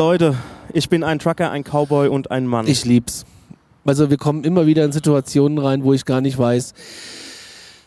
[0.00, 0.34] Leute,
[0.72, 2.66] ich bin ein Trucker, ein Cowboy und ein Mann.
[2.66, 3.26] Ich lieb's.
[3.84, 6.72] Also wir kommen immer wieder in Situationen rein, wo ich gar nicht weiß,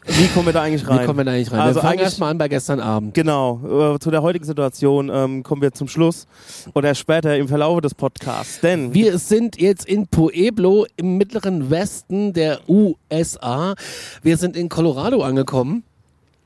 [0.06, 1.00] Wie kommen wir da eigentlich rein?
[1.00, 1.62] wie kommen wir da eigentlich rein.
[1.62, 3.16] Also wir fangen erstmal an bei gestern Abend.
[3.16, 6.28] Genau, äh, zu der heutigen Situation ähm, kommen wir zum Schluss
[6.76, 8.60] oder später im Verlauf des Podcasts.
[8.60, 13.74] Denn Wir sind jetzt in Pueblo im mittleren Westen der USA.
[14.22, 15.82] Wir sind in Colorado angekommen.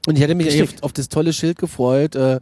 [0.08, 2.16] Und ich hätte mich auf das tolle Schild gefreut.
[2.16, 2.40] Äh,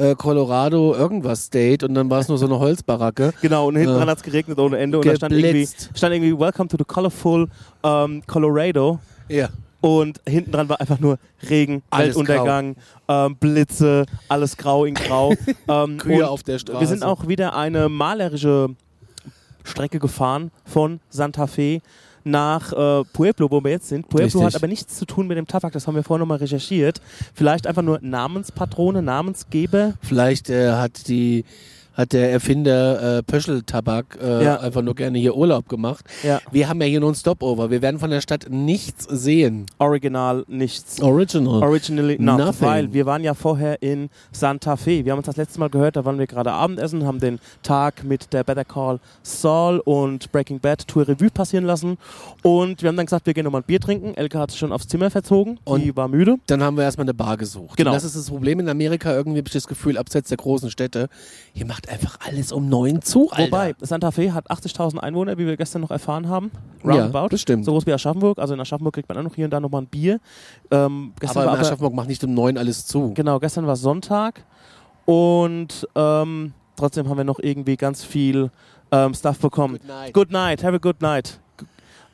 [0.00, 3.32] äh, Colorado irgendwas State und dann war es nur so eine Holzbaracke.
[3.42, 6.14] Genau, und hinten Äh, dran hat es geregnet ohne Ende und da stand irgendwie, stand
[6.14, 7.48] irgendwie Welcome to the colorful
[7.82, 9.48] ähm, Colorado Ja.
[9.80, 12.76] und hinten dran war einfach nur Regen, Alles Weltuntergang,
[13.08, 15.34] ähm, Blitze, alles grau in grau.
[15.68, 16.80] ähm, Kühe auf der Straße.
[16.80, 18.70] Wir sind auch wieder eine malerische
[19.64, 21.80] Strecke gefahren von Santa Fe
[22.24, 24.08] nach äh, Pueblo, wo wir jetzt sind.
[24.08, 24.42] Pueblo Richtig.
[24.42, 27.00] hat aber nichts zu tun mit dem Tabak, das haben wir vorher nochmal recherchiert.
[27.34, 29.94] Vielleicht einfach nur Namenspatrone, Namensgeber.
[30.02, 31.44] Vielleicht äh, hat die
[32.00, 34.60] hat der Erfinder äh, Pöschel-Tabak äh, Ja.
[34.60, 36.04] einfach nur gerne hier Urlaub gemacht.
[36.22, 36.40] Ja.
[36.50, 37.70] Wir haben ja hier nur ein Stopover.
[37.70, 39.66] Wir werden von der Stadt nichts sehen.
[39.78, 41.00] Original nichts.
[41.00, 41.62] Original.
[41.62, 42.66] Originally not, Nothing.
[42.68, 45.04] weil wir waren ja vorher in Santa Fe.
[45.04, 48.04] Wir haben uns das letzte Mal gehört, da waren wir gerade Abendessen, haben den Tag
[48.04, 51.98] mit der Better Call Saul und Breaking Bad Tour Revue passieren lassen
[52.42, 54.14] und wir haben dann gesagt, wir gehen nochmal ein Bier trinken.
[54.14, 56.36] Elke hat sich schon aufs Zimmer verzogen, Und- die war müde.
[56.46, 57.76] Dann haben wir erstmal eine Bar gesucht.
[57.76, 57.90] Genau.
[57.90, 59.12] Und das ist das Problem in Amerika.
[59.12, 61.08] Irgendwie habe ich das Gefühl, abseits der großen Städte,
[61.52, 63.30] hier macht einfach alles um neun zu.
[63.30, 63.44] Alter.
[63.44, 66.50] Wobei, Santa Fe hat 80.000 Einwohner, wie wir gestern noch erfahren haben.
[66.84, 67.28] Ja, Roundabout.
[67.30, 67.64] das stimmt.
[67.64, 68.38] So groß wie Aschaffenburg.
[68.38, 70.20] Also in Aschaffenburg kriegt man auch noch hier und da nochmal ein Bier.
[70.70, 73.12] Ähm, aber in Aschaffenburg macht nicht um neun alles zu.
[73.14, 74.44] Genau, gestern war Sonntag
[75.04, 78.50] und ähm, trotzdem haben wir noch irgendwie ganz viel
[78.92, 79.78] ähm, Stuff bekommen.
[79.78, 80.14] Good night.
[80.14, 81.40] Good night, have a good night.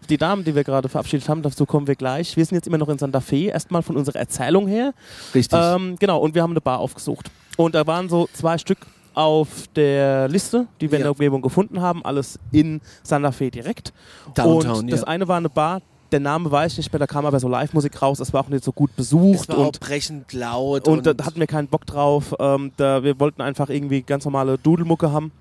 [0.09, 2.37] Die Damen, die wir gerade verabschiedet haben, dazu kommen wir gleich.
[2.37, 4.95] Wir sind jetzt immer noch in Santa Fe, erstmal von unserer Erzählung her.
[5.35, 5.59] Richtig.
[5.61, 7.31] Ähm, genau, und wir haben eine Bar aufgesucht.
[7.57, 8.79] Und da waren so zwei Stück
[9.17, 11.05] auf der Liste, die wir in Ja.
[11.07, 13.93] der Umgebung gefunden haben, alles in Santa Fe direkt.
[14.35, 15.07] Downtown, und das ja.
[15.07, 15.81] eine war eine Bar,
[16.13, 18.49] der Name weiß ich nicht mehr, da kam aber so Live-Musik raus, es war auch
[18.49, 19.41] nicht so gut besucht.
[19.41, 20.87] es war auch und brechend laut.
[20.87, 22.35] und, da hatten wir keinen Bock drauf.
[22.39, 25.33] Ähm, da, wir wollten einfach irgendwie ganz normale Dudelmucke haben.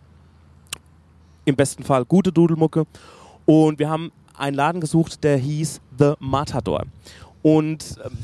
[1.44, 2.86] Im besten Fall gute Dudelmucke.
[3.46, 6.84] Und wir haben einen Laden gesucht, der hieß The Matador.
[7.44, 8.18] Und ähm,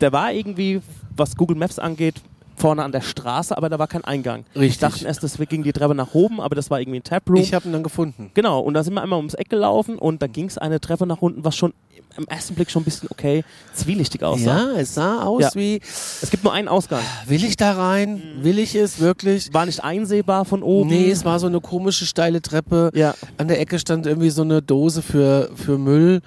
[0.00, 0.80] der war irgendwie,
[1.16, 2.20] was Google Maps angeht,
[2.56, 4.44] vorne an der Straße, aber da war kein Eingang.
[4.54, 4.68] Richtig.
[4.70, 7.36] Ich dachte erst, das ging die Treppe nach oben, aber das war irgendwie ein Taproom.
[7.40, 8.30] ich habe ihn dann gefunden.
[8.34, 11.06] Genau, und da sind wir einmal ums Eck gelaufen und da ging es eine Treppe
[11.06, 11.72] nach unten, was schon
[12.18, 13.42] im ersten Blick schon ein bisschen okay
[13.74, 14.72] zwielichtig aussah.
[14.74, 15.50] Ja, es sah aus Ja.
[15.54, 15.80] wie,
[16.20, 17.00] Es gibt nur einen Ausgang.
[17.26, 18.22] will ich da rein?
[18.42, 19.52] Will ich es wirklich?
[19.54, 20.90] War nicht einsehbar von oben.
[20.90, 22.90] Nee, es war so eine komische steile Treppe.
[22.94, 26.20] Ja, An der Ecke stand irgendwie so eine Dose für, für Müll.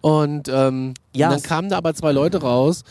[0.00, 2.82] Und, ähm, Ja, und dann kamen da aber zwei Leute raus,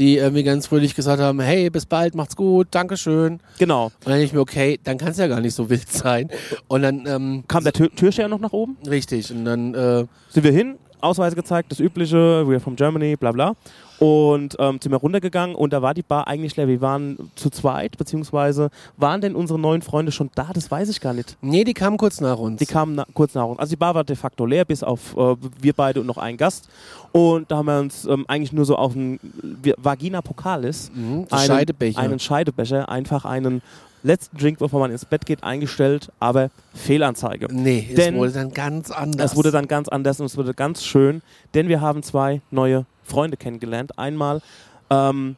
[0.00, 3.34] die irgendwie ganz fröhlich gesagt haben, hey, bis bald, macht's gut, Dankeschön.
[3.34, 3.92] Und genau.
[4.02, 6.30] dann denke ich mir, okay, dann kann es ja gar nicht so wild sein.
[6.68, 8.78] Und dann, ähm, Kam der Tür Türsteher noch nach oben?
[8.88, 13.32] richtig, und dann, äh, Sind wir hin, Ausweise gezeigt, das übliche, we're from Germany, bla
[13.32, 13.54] bla.
[14.00, 16.66] Und ähm, sind wir runtergegangen und da war die Bar eigentlich leer.
[16.68, 20.48] Wir waren zu zweit, beziehungsweise waren denn unsere neuen Freunde schon da?
[20.54, 21.36] Das weiß ich gar nicht.
[21.42, 22.58] nee, die kamen kurz nach uns.
[22.58, 23.58] Die kamen na kurz nach uns.
[23.58, 26.38] Also die Bar war de facto leer, bis auf äh, wir beide und noch ein
[26.38, 26.68] Gast.
[27.12, 29.20] Und da haben wir uns ähm, eigentlich nur so auf einen
[29.62, 31.98] wir- Vagina Pokalis, Mhm, einen, Scheidebecher.
[32.00, 33.60] einen Scheidebecher, einfach einen
[34.02, 37.48] letzten Drink, bevor man ins Bett geht, eingestellt, aber Fehlanzeige.
[37.50, 39.32] nee, es Denn- wurde dann ganz anders.
[39.32, 41.20] Es wurde dann ganz anders und es wurde ganz schön,
[41.52, 43.98] denn wir haben zwei neue Freunde kennengelernt.
[43.98, 44.40] Einmal
[44.88, 45.36] ähm,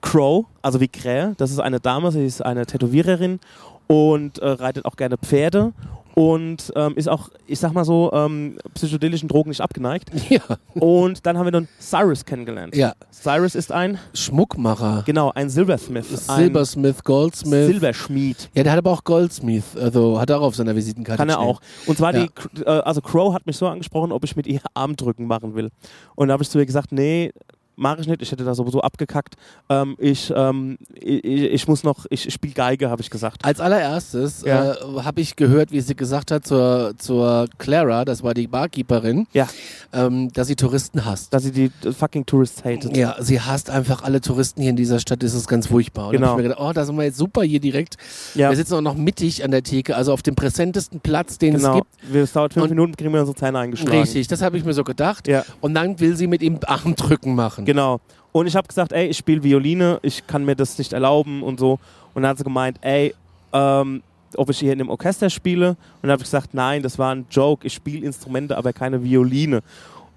[0.00, 3.40] Crow, also wie Krähe, das ist eine Dame, sie ist eine Tätowiererin
[3.86, 5.72] und äh, reitet auch gerne Pferde
[6.18, 10.10] und ähm, ist auch, ich sag mal so, ähm, psychedelischen Drogen nicht abgeneigt.
[10.28, 10.40] ja,
[10.74, 12.74] Und dann haben wir dann Cyrus kennengelernt.
[12.74, 15.02] ja, Cyrus ist ein, Schmuckmacher.
[15.06, 16.28] genau, ein Silversmith.
[16.28, 17.66] Ein Silbersmith, Goldsmith.
[17.66, 18.50] Silberschmied.
[18.54, 21.36] ja, der hat aber auch Goldsmith, also hat er auch auf seiner Visitenkarte Kann er
[21.36, 21.46] stehen.
[21.48, 21.60] auch.
[21.86, 22.26] Und zwar Ja.
[22.26, 25.70] die, äh, also Crow hat mich so angesprochen, ob ich mit ihr Armdrücken machen will.
[26.16, 27.32] Und da habe ich zu ihr gesagt, nee,
[27.78, 28.20] mache ich nicht.
[28.22, 29.36] Ich hätte da sowieso abgekackt.
[29.70, 33.44] Ähm, ich, ähm, ich, ich muss noch, ich spiele Geige, habe ich gesagt.
[33.44, 34.72] Als allererstes Ja.
[34.72, 39.26] äh, habe ich gehört, wie sie gesagt hat zur, zur Clara, das war die Barkeeperin,
[39.32, 39.48] Ja.
[39.92, 41.32] ähm, dass sie Touristen hasst.
[41.32, 42.96] Dass sie die fucking Tourists hatet.
[42.96, 46.06] Ja, sie hasst einfach alle Touristen hier in dieser Stadt, das ist ganz furchtbar.
[46.08, 46.32] Und Genau.
[46.32, 47.96] ich mir gedacht, oh, da sind wir jetzt super hier direkt.
[48.34, 51.54] Ja, Wir sitzen auch noch mittig an der Theke, also auf dem präsentesten Platz, den
[51.54, 51.76] es genau.
[51.76, 51.86] gibt.
[52.12, 53.98] Wir, es dauert fünf Und- Minuten, kriegen wir unsere Zähne eingeschlagen.
[54.00, 55.28] Richtig, das habe ich mir so gedacht.
[55.28, 57.64] Ja, Und dann will sie mit ihm Armdrücken machen.
[57.68, 58.00] Genau.
[58.32, 61.60] Und ich habe gesagt, ey, ich spiele Violine, ich kann mir das nicht erlauben und
[61.60, 61.78] so.
[62.14, 63.14] Und dann hat sie gemeint, ey,
[63.52, 64.02] ähm,
[64.36, 65.70] ob ich hier in einem Orchester spiele.
[65.70, 67.66] Und dann habe ich gesagt, nein, das war ein Joke.
[67.66, 69.60] Ich spiele Instrumente, aber keine Violine.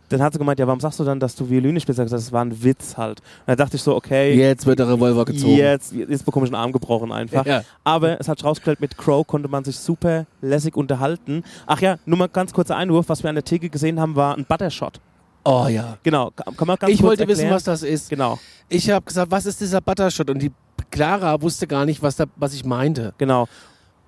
[0.10, 2.00] dann hat sie gemeint, ja, warum sagst du dann, dass du Violine spielst?
[2.00, 3.20] Ich gesagt, Das war ein Witz halt.
[3.22, 5.56] Und da dachte ich so, okay, Jetzt wird der Revolver gezogen.
[5.56, 7.46] jetzt, jetzt bekomme ich einen Arm gebrochen einfach.
[7.46, 7.64] Ja.
[7.86, 11.44] Aber es hat rausgestellt, mit Crow konnte man sich super lässig unterhalten.
[11.66, 14.38] Ach ja, nur mal ganz kurzer Einwurf, was wir an der Theke gesehen haben, war
[14.38, 15.00] ein Buttershot.
[15.44, 15.98] Oh ja.
[16.04, 17.56] Genau, kann man ganz Ich wollte wissen, erklären?
[17.56, 18.10] was das ist.
[18.10, 18.40] Genau,
[18.70, 20.30] Ich habe gesagt, was ist dieser Buttershot?
[20.30, 20.52] Und die
[20.92, 23.14] Clara wusste gar nicht, was, da, was ich meinte.
[23.18, 23.48] genau.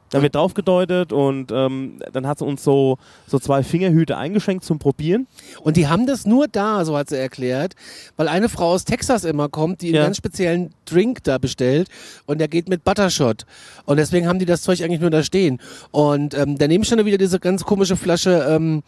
[0.09, 4.63] Dann wird drauf gedeutet und ähm, dann hat sie uns so, so zwei Fingerhüte eingeschenkt
[4.63, 5.25] zum Probieren.
[5.61, 7.73] Und die haben das nur da, so hat sie erklärt,
[8.15, 10.03] weil eine Frau aus Texas immer kommt, die einen Ja.
[10.03, 11.87] ganz speziellen Drink da bestellt
[12.27, 13.47] und der geht mit Buttershot.
[13.85, 15.59] Und deswegen haben die das Zeug eigentlich nur da stehen.
[15.89, 18.83] Und ähm, da nehme ich schon wieder diese ganz komische Flasche ähm,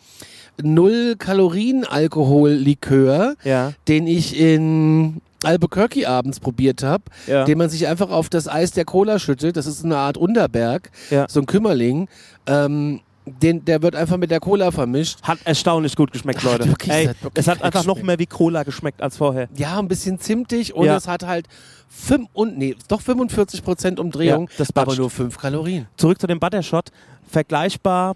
[0.61, 7.43] Null Kalorien Alkohollikör, Ja, den ich in Albuquerque abends probiert habe, ja.
[7.45, 9.57] den man sich einfach auf das Eis der Cola schüttet.
[9.57, 11.25] Das ist eine Art Unterberg, Ja.
[11.29, 12.07] so ein Kümmerling.
[12.47, 15.19] Ähm, den, der wird einfach mit der Cola vermischt.
[15.23, 16.67] Hat erstaunlich gut geschmeckt, Hat Leute.
[16.69, 19.47] wirklich- Ey, hat es hat einfach noch mehr wie Cola geschmeckt als vorher.
[19.55, 20.95] Ja, ein bisschen zimtig und Ja.
[20.95, 21.47] es hat halt
[21.89, 25.87] fünf und, nee, doch 45 Prozent Umdrehung, das aber nur 5 Kalorien.
[25.97, 26.91] Zurück zu dem Buttershot.
[27.27, 28.15] Vergleichbar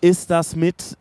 [0.00, 0.96] ist das mit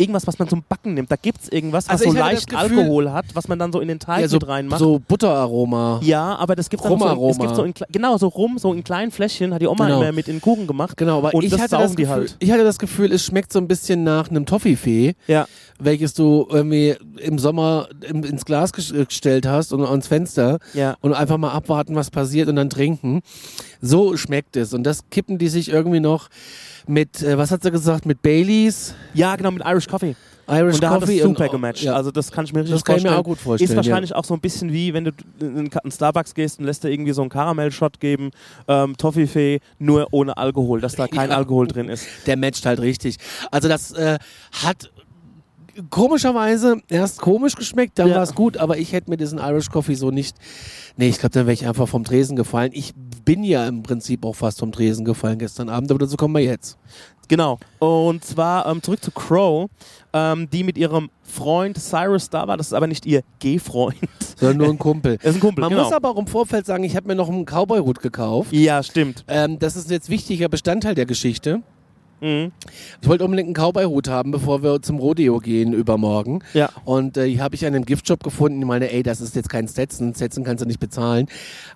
[0.00, 1.10] irgendwas, was man zum Backen nimmt.
[1.12, 3.80] Da gibt es irgendwas, was Also so leicht Gefühl- Alkohol hat, was man dann so
[3.80, 4.78] in den Teig Ja, so, mit reinmacht.
[4.80, 6.00] so Butteraroma.
[6.02, 8.72] Ja, aber das gibt es so, in- es gibt so in, genau so rum, so
[8.72, 10.00] in kleinen Fläschchen, hat die Oma Genau.
[10.02, 10.96] immer mit in den Kuchen gemacht.
[10.96, 12.36] Genau, aber Und ich, das hatte das die Gefühl, halt.
[12.38, 15.46] ich hatte das Gefühl, es schmeckt so ein bisschen nach einem Toffifee, Ja,
[15.80, 20.96] welches du irgendwie im Sommer im, ins Glas äh, gestellt hast und ans Fenster ja.
[21.00, 23.20] und einfach mal abwarten, was passiert und dann trinken.
[23.80, 24.72] So schmeckt es.
[24.74, 26.28] Und das kippen die sich irgendwie noch
[26.86, 30.14] mit, äh, was hat sie gesagt, mit Baileys, Ja, genau, mit Irish Coffee.
[30.48, 31.82] Irish und da hat es Coffee super und, gematcht.
[31.84, 31.94] Ja.
[31.94, 33.20] Also das kann ich mir richtig Das kann ich mir vorstellen.
[33.20, 33.76] auch gut vorstellen, Ist ja.
[33.76, 36.90] wahrscheinlich auch so ein bisschen wie, wenn du in einen Starbucks gehst und lässt dir
[36.90, 38.32] irgendwie so einen Karamell-Shot geben,
[38.66, 41.36] ähm, Toffifee, nur ohne Alkohol, dass da kein Ja.
[41.36, 42.04] Alkohol drin ist.
[42.26, 43.16] der matcht halt richtig.
[43.52, 44.18] Also das äh,
[44.64, 44.90] hat
[45.90, 48.16] komischerweise erst komisch geschmeckt, dann Ja.
[48.16, 50.36] war es gut, aber ich hätte mir diesen Irish Coffee so nicht.
[50.96, 52.70] Nee, ich glaube, dann wäre ich einfach vom Tresen gefallen.
[52.74, 52.92] Ich
[53.24, 56.42] bin ja im Prinzip auch fast vom Tresen gefallen gestern Abend, aber dazu kommen wir
[56.42, 56.76] jetzt.
[57.28, 57.58] Genau.
[57.78, 59.70] Und zwar ähm, zurück zu Crow,
[60.12, 62.56] ähm, die mit ihrem Freund Cyrus da war.
[62.56, 63.94] Das ist aber nicht ihr Gehfreund.
[64.36, 65.16] Sondern nur ein Kumpel.
[65.18, 65.84] Das ist ein Kumpel, Man genau.
[65.84, 68.52] muss aber auch im Vorfeld sagen, ich habe mir noch einen Cowboy-Hut gekauft.
[68.52, 69.24] ja, stimmt.
[69.28, 71.62] Ähm, das ist jetzt wichtiger Bestandteil der Geschichte.
[72.20, 72.52] Mhm.
[73.00, 76.42] Ich wollte unbedingt einen Cowboy-Hut haben, bevor wir zum Rodeo gehen übermorgen.
[76.54, 76.70] Ja.
[76.84, 78.60] Und äh, hier habe ich einen Giftshop gefunden.
[78.60, 80.14] Ich meine, ey, das ist jetzt kein Stetson.
[80.14, 81.26] Stetson kannst du nicht bezahlen.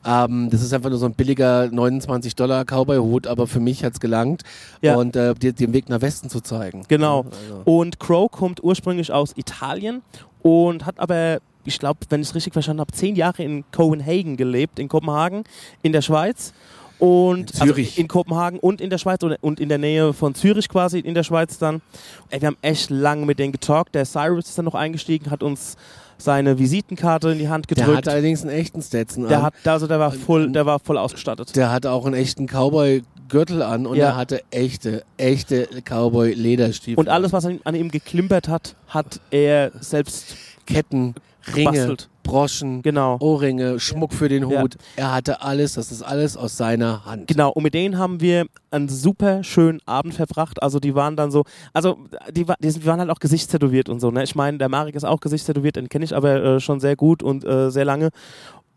[0.05, 4.01] Ähm, das ist einfach nur so ein billiger 29 Dollar Cowboy-Hut, aber für mich hat's
[4.01, 4.43] gelangt.
[4.83, 4.97] Ja.
[4.97, 6.85] Und äh, dir den Weg nach Westen zu zeigen.
[6.89, 7.25] Genau.
[7.25, 7.63] Also.
[7.65, 10.03] Und Crow kommt ursprünglich aus Italien
[10.43, 14.37] und hat aber, ich glaube, wenn ich es richtig verstanden habe, zehn Jahre in Copenhagen
[14.37, 15.45] gelebt, in Kopenhagen,
[15.83, 16.53] in der Schweiz.
[16.99, 17.89] Und In Zürich.
[17.91, 21.15] Also in Kopenhagen und in der Schweiz und in der Nähe von Zürich quasi in
[21.15, 21.83] der Schweiz dann.
[22.31, 23.95] Ey, wir haben echt lange mit denen getalkt.
[23.95, 25.77] Der Cyrus ist dann noch eingestiegen, hat uns
[26.17, 27.97] seine Visitenkarte in die Hand Der gedrückt.
[27.99, 29.43] hat allerdings einen echten Stetson Der an.
[29.45, 31.57] hat, also der war voll, der war voll ausgestattet.
[31.57, 34.07] der hatte auch einen echten Cowboy-Gürtel an und Ja.
[34.11, 36.99] er hatte echte, echte Cowboy-Lederstiefel.
[36.99, 40.37] Und alles, was an ihm, an ihm geklimpert hat, hat er selbst
[40.67, 41.15] Ketten,
[41.55, 42.09] Ringe, Bastelt.
[42.23, 43.19] Broschen, genau.
[43.21, 44.63] Ohrringe, Schmuck für den Ja.
[44.63, 44.77] Hut.
[44.97, 47.27] Er hatte alles, das ist alles aus seiner Hand.
[47.29, 50.63] Genau, und mit denen haben wir einen super schönen Abend verbracht.
[50.63, 51.99] Also die waren dann so, also
[52.33, 54.11] die, wa- die sind- die waren halt auch gesichtstätowiert und so.
[54.11, 54.23] Ne?
[54.25, 57.23] Ich meine, der Marek ist auch gesichtstätowiert, den kenne ich aber äh, schon sehr gut
[57.23, 58.09] und äh, sehr lange.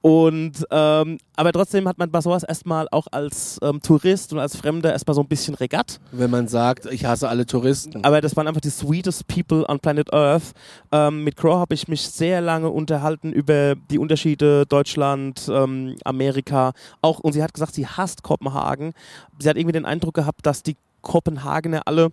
[0.07, 4.55] Und ähm, aber trotzdem hat man bei sowas erstmal auch als ähm, Tourist und als
[4.55, 5.99] Fremder erstmal so ein bisschen Regatt.
[6.13, 8.05] Wenn man sagt, ich hasse alle Touristen.
[8.05, 10.53] Aber das waren einfach die sweetest people on planet Earth.
[10.93, 16.71] Ähm, mit Crow habe ich mich sehr lange unterhalten über die Unterschiede Deutschland, ähm, Amerika.
[17.01, 18.93] Auch, und sie hat gesagt, sie hasst Kopenhagen.
[19.39, 22.11] Sie hat irgendwie den Eindruck gehabt, dass die Kopenhagener alle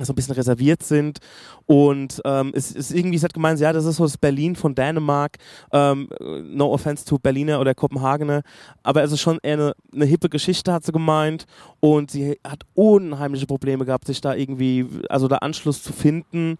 [0.00, 1.20] so ein bisschen reserviert sind
[1.66, 4.74] und ähm, es ist irgendwie, sie hat gemeint, ja, das ist so das Berlin von
[4.74, 5.36] Dänemark,
[5.72, 6.08] ähm,
[6.42, 8.42] no offense to Berliner oder Kopenhagener,
[8.82, 11.46] aber es ist schon eher eine, eine hippe Geschichte, hat sie gemeint
[11.78, 16.58] und sie hat unheimliche Probleme gehabt, sich da irgendwie, also da Anschluss zu finden.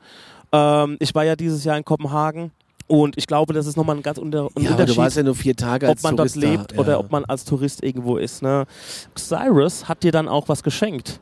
[0.53, 2.53] Ähm, ich war ja dieses Jahr in Kopenhagen
[2.87, 5.23] und ich glaube, das ist nochmal ein ganz unter, ein ja, Unterschied du warst ja
[5.23, 6.81] nur vier Tage als ob man dort Tourist lebt da.
[6.81, 6.99] oder ja.
[6.99, 8.43] ob man als Tourist irgendwo ist.
[8.43, 8.67] Ne?
[9.17, 11.21] Cyrus hat dir dann auch was geschenkt.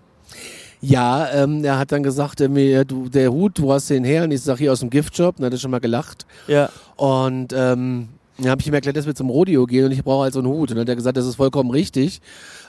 [0.82, 4.04] Ja, ähm, er hat dann gesagt, äh, mir, du, der Hut, wo hast du den
[4.04, 4.24] her?
[4.24, 5.36] Und ich sag hier aus dem Giftshop.
[5.36, 6.26] Und dann hat er schon mal gelacht.
[6.48, 6.68] Ja.
[6.96, 8.08] Und ähm,
[8.38, 10.40] dann habe ich ihm erklärt, dass wir zum Rodeo gehen und ich brauche halt so
[10.40, 10.70] einen Hut.
[10.70, 12.20] Und dann hat er gesagt, das ist vollkommen richtig.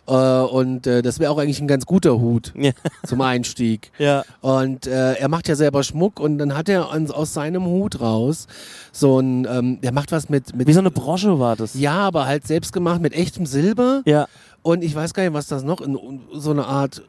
[0.05, 2.71] Äh, und äh, das wäre auch eigentlich ein ganz guter Hut Ja.
[3.07, 3.91] zum Einstieg.
[3.97, 4.23] Ja.
[4.41, 7.99] Und äh, er macht ja selber Schmuck und dann hat er uns aus seinem Hut
[8.01, 8.45] raus
[8.91, 11.73] so ein, ähm, der macht was mit, mit Wie so eine Brosche war das.
[11.73, 14.27] ja, aber halt selbst gemacht mit echtem Silber Ja.
[14.61, 15.97] und ich weiß gar nicht, was das noch, in,
[16.33, 17.01] so eine Art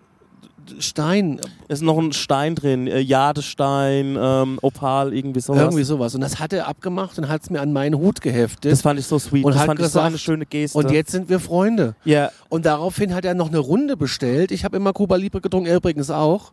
[0.79, 5.61] Stein, Ist noch ein Stein drin, äh, Jadestein, ähm, Opal, irgendwie sowas.
[5.63, 6.15] irgendwie sowas.
[6.15, 8.73] Und das hat er abgemacht und hat es mir an meinen Hut geheftet.
[8.73, 9.45] das fand ich so sweet.
[9.45, 10.79] Und das hat fand ich so gesagt, eine schöne Geste.
[10.79, 11.95] und jetzt sind wir Freunde.
[12.05, 14.51] ja, Und daraufhin hat er noch eine Runde bestellt.
[14.53, 16.53] Ich habe immer Cuba Libre getrunken, er übrigens auch.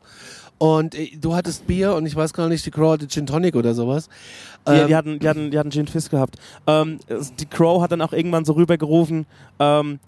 [0.58, 3.56] Und äh, du hattest Bier und ich weiß gar nicht, die Crow hatte Gin Tonic
[3.56, 4.10] oder sowas.
[4.68, 6.36] Ja, Ähm, die hatten, die hatten, die hatten Gin Fizz gehabt.
[6.68, 7.00] Ähm,
[7.40, 9.26] die Crow hat dann auch irgendwann so rübergerufen,
[9.60, 10.00] ähm,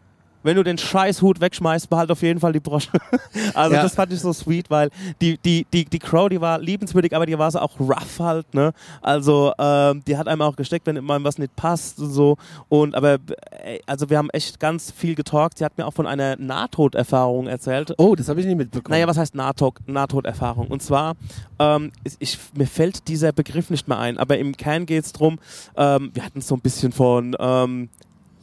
[0.43, 2.91] wenn du den Scheißhut wegschmeißt, behalt auf jeden Fall die Brosche.
[3.53, 3.81] also Ja.
[3.83, 4.89] das fand ich so sweet, weil
[5.21, 8.53] die, die, die, die Crow, die war liebenswürdig, aber die war so auch rough halt,
[8.53, 8.73] ne?
[9.01, 12.37] Also ähm, die hat einem auch gesteckt, wenn einem was nicht passt und so.
[12.69, 13.13] Und aber
[13.63, 15.57] äh, also wir haben echt ganz viel getalkt.
[15.57, 17.93] Sie hat mir auch von einer Nahtoderfahrung erzählt.
[17.97, 18.91] oh, das habe ich nicht mitbekommen.
[18.93, 20.67] Naja, was heißt Nahtod Nahtoderfahrung?
[20.67, 21.15] Und zwar,
[21.59, 25.39] ähm, ich, mir fällt dieser Begriff nicht mehr ein, aber im Kern geht es darum,
[25.77, 27.89] ähm, wir hatten so ein bisschen von, ähm,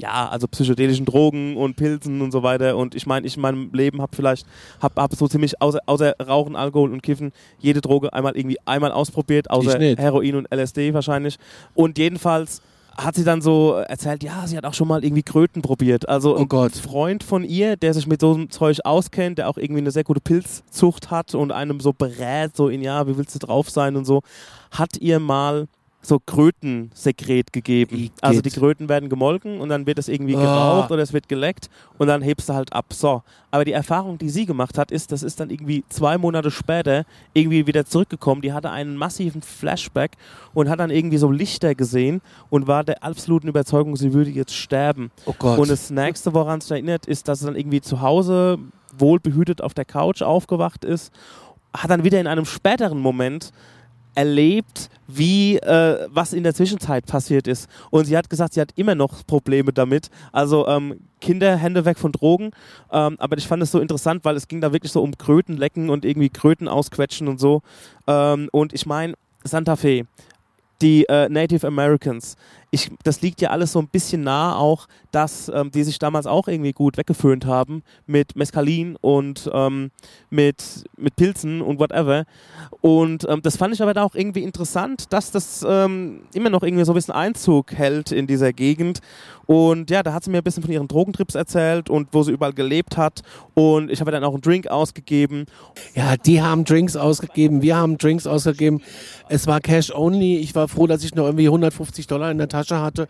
[0.00, 2.76] ja, also psychedelischen Drogen und Pilzen und so weiter.
[2.76, 4.47] Und ich meine, ich in meinem Leben habe vielleicht,
[4.80, 8.92] habe hab so ziemlich, außer, außer Rauchen, Alkohol und Kiffen, jede Droge einmal irgendwie einmal
[8.92, 9.78] ausprobiert, außer.
[9.99, 11.37] Heroin und LSD wahrscheinlich.
[11.75, 12.62] Und jedenfalls
[12.97, 16.09] hat sie dann so erzählt, ja, sie hat auch schon mal irgendwie Kröten probiert.
[16.09, 16.71] Also Oh ein.
[16.80, 20.04] Freund von ihr, der sich mit so einem Zeug auskennt, der auch irgendwie eine sehr
[20.04, 23.97] gute Pilzzucht hat und einem so berät, so in, ja, wie willst du drauf sein
[23.97, 24.23] und so,
[24.71, 25.66] hat ihr mal
[26.02, 27.95] so Krötensekret gegeben.
[27.95, 28.12] Igitt.
[28.23, 31.69] Also die Kröten werden gemolken und dann wird es irgendwie geraucht oder es wird geleckt
[31.99, 32.87] und dann hebst du halt ab.
[32.90, 33.23] So.
[33.50, 37.04] Aber die Erfahrung, die sie gemacht hat, ist, das ist dann irgendwie zwei Monate später
[37.35, 38.40] irgendwie wieder zurückgekommen.
[38.40, 40.12] Die hatte einen massiven Flashback
[40.54, 44.54] und hat dann irgendwie so Lichter gesehen und war der absoluten Überzeugung, sie würde jetzt
[44.54, 45.11] sterben.
[45.26, 45.59] oh Gott.
[45.59, 48.59] Und das nächste, woran es erinnert, ist, dass sie dann irgendwie zu Hause
[48.97, 51.12] wohlbehütet auf der Couch aufgewacht ist,
[51.76, 53.52] hat dann wieder in einem späteren Moment
[54.14, 57.69] erlebt, wie äh, was in der Zwischenzeit passiert ist.
[57.90, 60.11] Und sie hat gesagt, sie hat immer noch Probleme damit.
[60.33, 62.50] Also ähm, Kinder, Hände weg von Drogen.
[62.93, 65.90] Ähm, aber ich fand es so interessant, weil es ging da wirklich so um Krötenlecken
[65.90, 67.62] und irgendwie Kröten ausquetschen und so.
[68.07, 69.14] Ähm, und ich meine,
[69.45, 70.07] Santa Fe,
[70.83, 72.37] die äh, Native Americans,
[72.71, 76.27] ich, das liegt ja alles so ein bisschen nah auch, dass ähm, die sich damals
[76.27, 79.91] auch irgendwie gut weggeföhnt haben mit Mescalin und ähm,
[80.31, 82.25] mit, mit Pilzen und whatever.
[82.81, 86.62] Und ähm, das fand ich aber da auch irgendwie interessant, dass das ähm, immer noch
[86.62, 89.00] irgendwie so ein bisschen Einzug hält in dieser Gegend.
[89.47, 92.31] Und ja, da hat sie mir ein bisschen von ihren Drogentrips erzählt und wo sie
[92.31, 93.23] überall gelebt hat.
[93.55, 95.47] Und ich habe dann auch einen Drink ausgegeben.
[95.97, 98.81] Ja, die haben Drinks ausgegeben, wir haben Drinks ausgegeben.
[99.29, 100.37] Es war Cash only.
[100.37, 103.09] Ich war froh, dass ich noch irgendwie 150 Dollar in der Tasche hatte.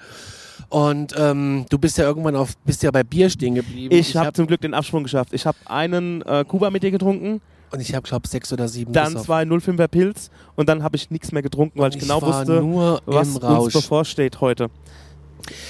[0.69, 3.95] Und ähm, du bist ja irgendwann auf, bist ja bei Bier stehen geblieben.
[3.95, 5.33] Ich, habe hab- zum Glück den Absprung geschafft.
[5.33, 7.40] Ich habe einen äh, Kuba mit dir getrunken,
[7.73, 8.92] und ich habe glaube sechs oder sieben.
[8.92, 9.26] dann gesoffen.
[9.26, 12.61] zwei 05er Pilz und dann habe ich nichts mehr getrunken, weil ich, Und genau wusste,
[12.61, 14.71] nur was uns bevorsteht heute.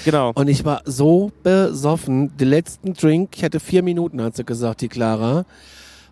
[0.03, 0.31] Genau.
[0.33, 2.35] Und ich war so besoffen.
[2.37, 5.45] Den letzten Drink, ich hatte vier Minuten, hat sie gesagt, die Clara.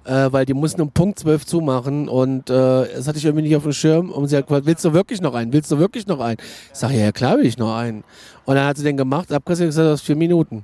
[0.05, 3.55] Äh, weil die mussten um Punkt 12 zumachen und äh, das hatte ich irgendwie nicht
[3.55, 4.09] auf dem Schirm.
[4.11, 5.51] Und sie hat gefragt, willst du wirklich noch einen?
[5.53, 6.37] Willst du wirklich noch einen?
[6.71, 8.03] Ich sage, ja, ja, klar will ich noch einen.
[8.45, 10.63] Und dann hat sie den gemacht, und gesagt, das vier Minuten.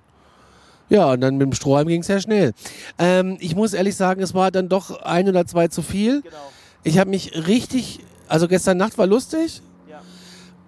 [0.89, 2.53] Ja, und dann mit dem Strohhalm ging es sehr schnell.
[2.97, 6.21] Ähm, ich muss ehrlich sagen, es war dann doch ein oder zwei zu viel.
[6.21, 6.35] Genau.
[6.83, 10.01] Ich habe mich richtig, also gestern Nacht war lustig, Ja.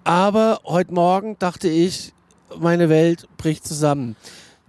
[0.04, 2.12] aber heute Morgen dachte ich,
[2.58, 4.16] meine Welt bricht zusammen.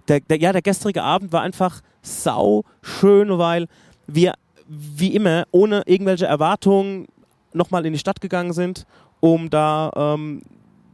[0.08, 3.66] Der, der, ja, der gestrige Abend war einfach sau schön, weil
[4.14, 4.34] wir
[4.68, 7.06] wie immer ohne irgendwelche Erwartungen
[7.52, 8.86] nochmal in die Stadt gegangen sind,
[9.20, 10.42] um da ähm,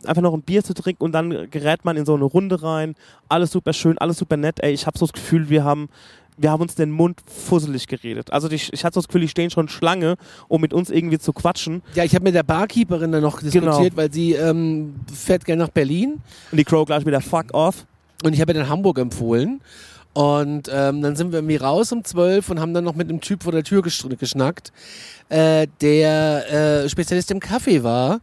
[0.05, 2.95] einfach noch ein Bier zu trinken und dann gerät man in so eine Runde rein.
[3.29, 4.61] Alles super schön, alles super nett.
[4.63, 5.89] Ey, ich habe so das Gefühl, wir haben
[6.39, 8.31] wir haben uns den Mund fusselig geredet.
[8.31, 10.17] Also die, ich hatte so das Gefühl, die stehen schon Schlange,
[10.49, 11.83] um mit uns irgendwie zu quatschen.
[11.95, 13.97] Ja, ich habe mit der Barkeeperin dann noch diskutiert, Genau.
[13.97, 16.21] weil sie ähm, fährt gerne nach Berlin
[16.53, 17.87] Und die Crow gleich wieder fuck off.
[18.23, 19.63] und ich habe ihr dann Hamburg empfohlen.
[20.17, 23.21] Und ähm, dann sind wir irgendwie raus um 12 und haben dann noch mit einem
[23.21, 24.73] Typ vor der Tür gesch geschnackt,
[25.29, 28.21] äh, der äh, Spezialist im Kaffee war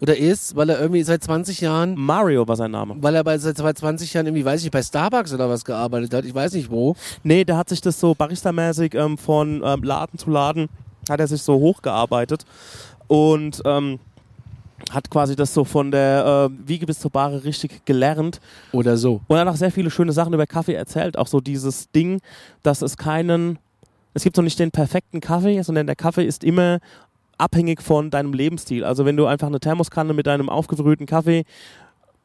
[0.00, 2.96] oder ist, weil er irgendwie seit 20 Jahren, Mario war sein Name.
[2.98, 6.14] weil er bei, seit 20 Jahren irgendwie, weiß ich nicht, bei Starbucks oder was gearbeitet
[6.14, 6.96] hat, ich weiß nicht wo.
[7.22, 10.68] Nee, der hat sich das so barista-mäßig ähm, von ähm, Laden zu Laden,
[11.08, 12.44] hat er sich so hochgearbeitet
[13.06, 14.00] und ähm,
[14.90, 18.40] hat quasi das so von der äh, Wiege bis zur Bahre richtig gelernt
[18.72, 19.20] Oder so.
[19.26, 21.18] und hat auch sehr viele schöne Sachen über Kaffee erzählt.
[21.18, 22.20] Auch so dieses Ding,
[22.62, 23.58] dass es keinen,
[24.14, 26.80] es gibt so nicht den perfekten Kaffee, sondern der Kaffee ist immer
[27.38, 28.84] abhängig von deinem Lebensstil.
[28.84, 31.44] Also wenn du einfach eine Thermoskanne mit deinem aufgebrühten Kaffee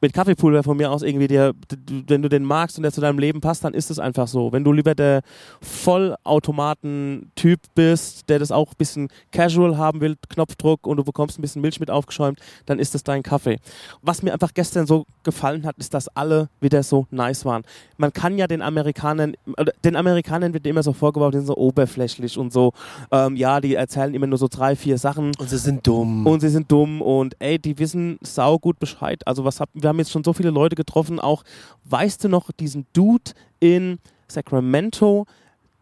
[0.02, 3.02] mit Kaffeepulver von mir aus irgendwie dir, d- wenn du den magst und der zu
[3.02, 4.52] deinem Leben passt, dann ist es einfach so.
[4.52, 5.22] Wenn du lieber der
[5.62, 11.42] Vollautomaten-Typ bist, der das auch ein bisschen casual haben will, Knopfdruck und du bekommst ein
[11.42, 13.58] bisschen Milch mit aufgeschäumt, dann ist es dein Kaffee.
[14.02, 17.64] Was mir einfach gestern so gefallen hat, ist, dass alle wieder so nice waren.
[17.98, 19.34] Man kann ja den Amerikanern,
[19.84, 22.74] den Amerikanern wird immer so vorgeworfen, die sind so oberflächlich und so,
[23.12, 26.26] ähm, ja, die erzählen immer nur so drei, vier Sachen Und sie sind dumm.
[26.26, 29.22] und sie sind dumm und ey, die wissen sau gut Bescheid.
[29.28, 31.44] Also was hab, wir haben jetzt schon so viele Leute getroffen, auch
[31.86, 35.26] weißt du noch diesen Dude in Sacramento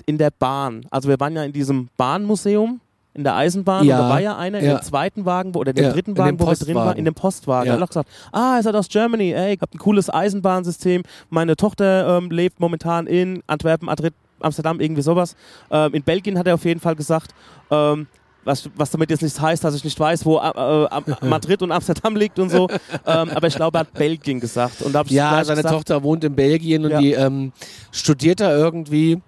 [0.06, 0.86] in der Bahn.
[0.92, 2.82] Also wir waren ja in diesem Bahnmuseum
[3.16, 3.98] in der Eisenbahn Ja.
[3.98, 4.78] da war ja einer Ja.
[4.78, 7.06] im zweiten Wagen wo, oder dem Ja, dritten in Wagen, wo wir drin waren, in
[7.06, 7.68] dem Postwagen.
[7.68, 7.74] Ja.
[7.74, 11.04] Er hat auch gesagt, ah, ihr seid aus Germany, ey, ich hab ein cooles Eisenbahnsystem.
[11.30, 15.36] Meine Tochter ähm, lebt momentan in Antwerpen, Madrid, Amsterdam, irgendwie sowas.
[15.70, 17.32] Ähm, in Belgien hat er auf jeden Fall gesagt,
[17.72, 18.08] ähm,
[18.46, 20.50] was, was damit jetzt nicht heißt, dass ich nicht weiß, wo äh,
[20.86, 22.68] äh, Madrid und Amsterdam liegt und so.
[23.06, 24.82] ähm, aber ich glaube, er hat Belgien gesagt.
[24.82, 27.00] Und da Ja, seine gesagt, Tochter wohnt in Belgien und Ja.
[27.00, 27.52] die ähm,
[27.92, 29.22] studiert da irgendwie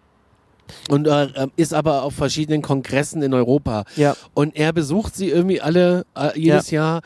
[0.89, 3.83] und äh, ähm, ist aber auf verschiedenen Kongressen in Europa.
[3.97, 4.15] Ja.
[4.33, 7.01] Und er besucht sie irgendwie alle äh, jedes Jahr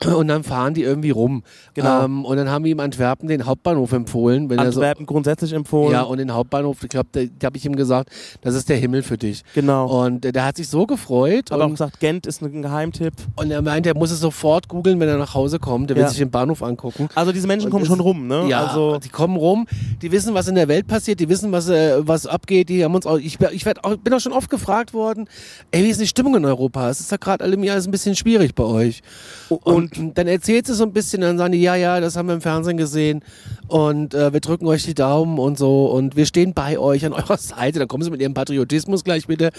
[0.04, 1.42] und dann fahren die irgendwie rum.
[1.74, 2.04] Genau.
[2.04, 4.50] Ähm, und dann haben wir ihm Antwerpen den Hauptbahnhof empfohlen.
[4.50, 5.92] Er so, Antwerpen grundsätzlich empfohlen.
[5.92, 8.10] ja, und den Hauptbahnhof, ich glaube, da, da habe ich ihm gesagt,
[8.42, 9.42] das ist der Himmel für dich.
[9.54, 10.04] genau.
[10.04, 13.14] Und äh, der hat sich so gefreut Hat auch und, gesagt, Gent ist ein Geheimtipp.
[13.36, 15.90] und er meint, er muss es sofort googeln, wenn er nach Hause kommt.
[15.90, 16.08] Der will Ja.
[16.08, 17.08] sich den Bahnhof angucken.
[17.14, 18.46] Also diese Menschen Und kommen es- schon rum, ne?
[18.48, 19.66] Ja, Also, die kommen rum,
[20.02, 22.68] die wissen, was in der Welt passiert, die wissen, was, äh, was abgeht.
[22.68, 25.28] Die haben uns auch, ich, ich werd auch, bin auch schon oft gefragt worden,
[25.70, 26.90] ey, wie ist die Stimmung in Europa?
[26.90, 29.02] Es ist ja gerade allem Jahr ist ein bisschen schwierig bei euch.
[29.48, 29.83] Und,
[30.14, 32.40] dann erzählt sie so ein bisschen, dann sagen die, ja, ja, das haben wir im
[32.40, 33.22] Fernsehen gesehen
[33.68, 37.12] und äh, wir drücken euch die Daumen und so und wir stehen bei euch an
[37.14, 37.78] eurer Seite.
[37.78, 39.50] Dann kommen sie mit ihrem Patriotismus gleich bitte.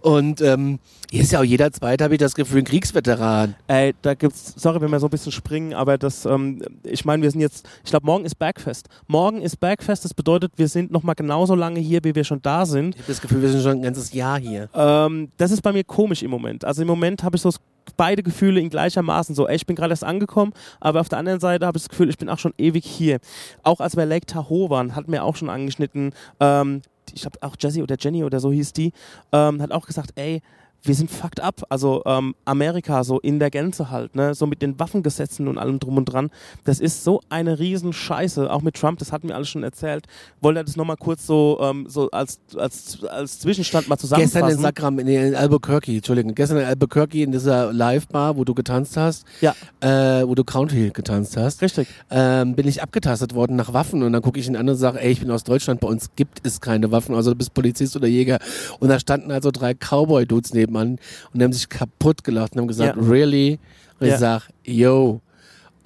[0.00, 0.78] Und ähm,
[1.10, 3.54] hier ist ja auch jeder Zweite, habe ich das Gefühl, ein Kriegsveteran.
[3.68, 7.22] ey, da gibt's, sorry, wenn wir so ein bisschen springen, aber das, ähm, ich meine,
[7.22, 8.88] wir sind jetzt, ich glaube, morgen ist Bergfest.
[9.06, 12.66] Morgen ist Bergfest, das bedeutet, wir sind nochmal genauso lange hier, wie wir schon da
[12.66, 12.94] sind.
[12.96, 14.68] Ich habe das Gefühl, wir sind schon ein ganzes Jahr hier.
[14.74, 16.64] Ähm, das ist bei mir komisch im Moment.
[16.64, 17.60] Also im Moment habe ich so das-
[17.96, 19.34] beide Gefühle in gleichermaßen.
[19.34, 21.88] So, ey, ich bin gerade erst angekommen, aber auf der anderen Seite habe ich das
[21.88, 23.18] Gefühl, ich bin auch schon ewig hier.
[23.62, 27.56] Auch als wir Lake Tahoe waren, hat mir auch schon angeschnitten, ähm, ich glaube auch
[27.58, 28.92] Jessie oder Jenny oder so hieß die,
[29.32, 30.42] ähm, hat auch gesagt, ey,
[30.84, 31.62] wir sind fucked up.
[31.70, 34.34] Also ähm, Amerika so in der Gänze halt, ne?
[34.34, 36.30] So mit den Waffengesetzen und allem drum und dran.
[36.64, 38.50] Das ist so eine Riesenscheiße.
[38.52, 40.06] Auch mit Trump, das hatten wir alles schon erzählt.
[40.40, 44.40] Wollte das nochmal kurz so, ähm, so als, als, als Zwischenstand mal zusammenfassen.
[44.46, 48.54] Gestern in Sacram, nee, in Albuquerque, Entschuldigung, gestern in Albuquerque in dieser Live-Bar, wo du
[48.54, 49.54] getanzt hast, Ja.
[49.80, 51.88] äh, wo du County getanzt hast, Richtig.
[52.10, 55.00] ähm, bin ich abgetastet worden nach Waffen und dann gucke ich ihn an und sage,
[55.00, 57.96] ey, ich bin aus Deutschland, bei uns gibt es keine Waffen, also du bist Polizist
[57.96, 58.38] oder Jäger.
[58.80, 60.98] Und da standen also drei Cowboy-Dudes nebenan
[61.32, 63.02] und haben sich kaputt gelacht und haben gesagt, Ja.
[63.02, 63.58] really?
[64.00, 64.14] Und Ja.
[64.14, 65.20] ich sag, yo.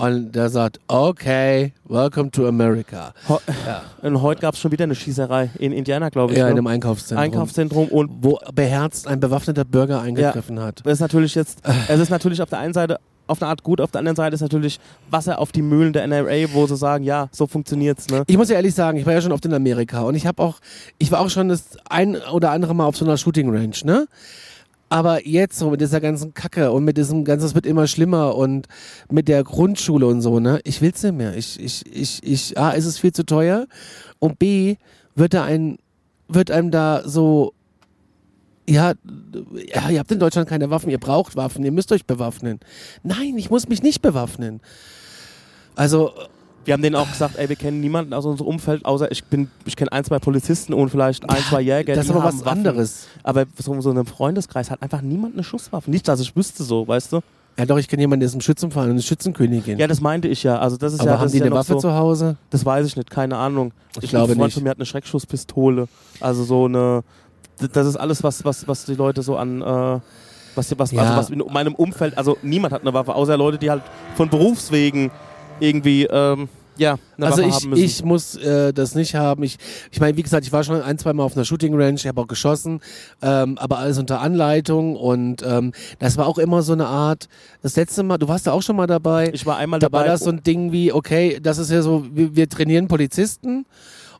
[0.00, 3.12] Und der sagt, okay, welcome to America.
[3.28, 6.38] Ho Ja, und heute gab es schon wieder eine Schießerei in Indiana, glaube ich.
[6.38, 6.58] ja in ne?
[6.58, 7.24] einem Einkaufszentrum.
[7.24, 10.82] Einkaufszentrum und wo beherzt ein bewaffneter Bürger eingegriffen hat.
[10.84, 13.80] das ist natürlich jetzt, es ist natürlich auf der einen Seite auf eine Art gut,
[13.80, 14.78] auf der anderen Seite ist natürlich
[15.10, 18.22] Wasser auf die Mühlen der NRA, wo sie sagen, ja, so funktioniert's, ne?
[18.26, 20.42] Ich muss ja ehrlich sagen, ich war ja schon oft in Amerika und ich habe
[20.42, 20.60] auch,
[20.98, 24.06] ich war auch schon das ein oder andere Mal auf so einer Shooting Range, ne?
[24.90, 28.36] Aber jetzt so mit dieser ganzen Kacke und mit diesem ganzen, es wird immer schlimmer
[28.36, 28.68] und
[29.10, 30.60] mit der Grundschule und so, ne?
[30.64, 31.36] Ich will's nicht mehr.
[31.36, 33.66] Ich, ich, ich, ich, A, ist es viel zu teuer
[34.18, 34.76] und B,
[35.14, 35.78] wird da ein,
[36.28, 37.52] wird einem da so,
[38.66, 38.92] ja,
[39.74, 42.60] ja, ihr habt in Deutschland keine Waffen, ihr braucht Waffen, ihr müsst euch bewaffnen.
[43.02, 44.60] Nein, ich muss mich nicht bewaffnen.
[45.74, 46.12] Also,
[46.64, 49.50] Wir haben denen auch gesagt, ey, wir kennen niemanden aus unserem Umfeld, außer ich bin,
[49.64, 51.94] ich kenne ein, zwei Polizisten und vielleicht ein, zwei Jäger.
[51.94, 52.58] das ist aber was Waffen.
[52.58, 53.06] anderes.
[53.22, 55.90] Aber so, so in einem Freundeskreis hat einfach niemand eine Schusswaffe.
[55.90, 57.20] Nicht, dass ich wüsste so, weißt du?
[57.58, 59.78] Ja, doch, ich kenne jemanden, der ist im Schützenverein und ist Schützenkönigin.
[59.78, 60.58] Ja, das meinte ich ja.
[60.58, 62.36] Also das ist aber ja, haben die ja eine Waffe so, zu Hause?
[62.50, 63.72] Das weiß ich nicht, keine Ahnung.
[64.00, 64.54] Ich glaube ein Freund nicht.
[64.54, 65.88] von mir hat eine Schreckschusspistole.
[66.20, 67.02] Also so eine.
[67.72, 69.60] Das ist alles, was, was, was die Leute so an.
[69.62, 70.00] Äh,
[70.54, 71.02] was, was, Ja.
[71.02, 72.16] also was in meinem Umfeld.
[72.16, 73.82] Also niemand hat eine Waffe, außer Leute, die halt
[74.14, 75.10] von Berufswegen
[75.60, 76.04] irgendwie.
[76.04, 77.84] Ähm, ja, Also Waffe ich, haben müssen.
[77.84, 79.42] ich muss äh, das nicht haben.
[79.42, 79.58] Ich,
[79.90, 82.06] ich meine, wie gesagt, ich war schon ein, zwei Mal auf einer Shooting Range, ich
[82.06, 82.80] habe auch geschossen,
[83.20, 87.28] ähm, aber alles unter Anleitung und ähm, das war auch immer so eine Art.
[87.62, 89.30] Das letzte Mal, du warst da auch schon mal dabei.
[89.32, 89.98] ich war einmal da dabei.
[89.98, 93.66] war das so ein Ding wie, okay, das ist ja so, wir, wir trainieren Polizisten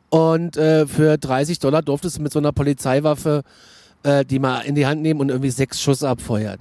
[0.09, 3.43] und äh, für 30 Dollar durftest du mit so einer Polizeiwaffe
[4.03, 6.59] äh, die mal in die Hand nehmen und irgendwie sechs Schuss abfeuern.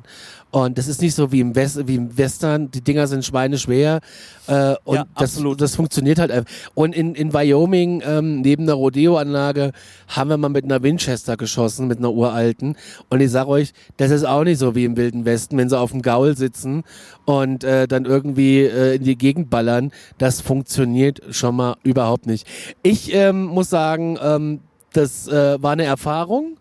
[0.50, 4.00] Und das ist nicht so wie im, West, wie im Western, die Dinger sind schweineschwer
[4.46, 6.50] äh, und Ja, das, das funktioniert halt einfach.
[6.74, 9.72] Und in, in Wyoming, ähm, neben der Rodeo-Anlage,
[10.08, 12.76] haben wir mal mit einer Winchester geschossen, mit einer uralten.
[13.10, 15.78] Und ich sag euch, das ist auch nicht so wie im Wilden Westen, wenn sie
[15.78, 16.82] auf dem Gaul sitzen
[17.26, 19.92] und äh, dann irgendwie äh, in die Gegend ballern.
[20.16, 22.46] Das funktioniert schon mal überhaupt nicht.
[22.82, 24.60] Ich ähm, muss sagen, ähm,
[24.92, 26.57] das äh, war eine Erfahrung.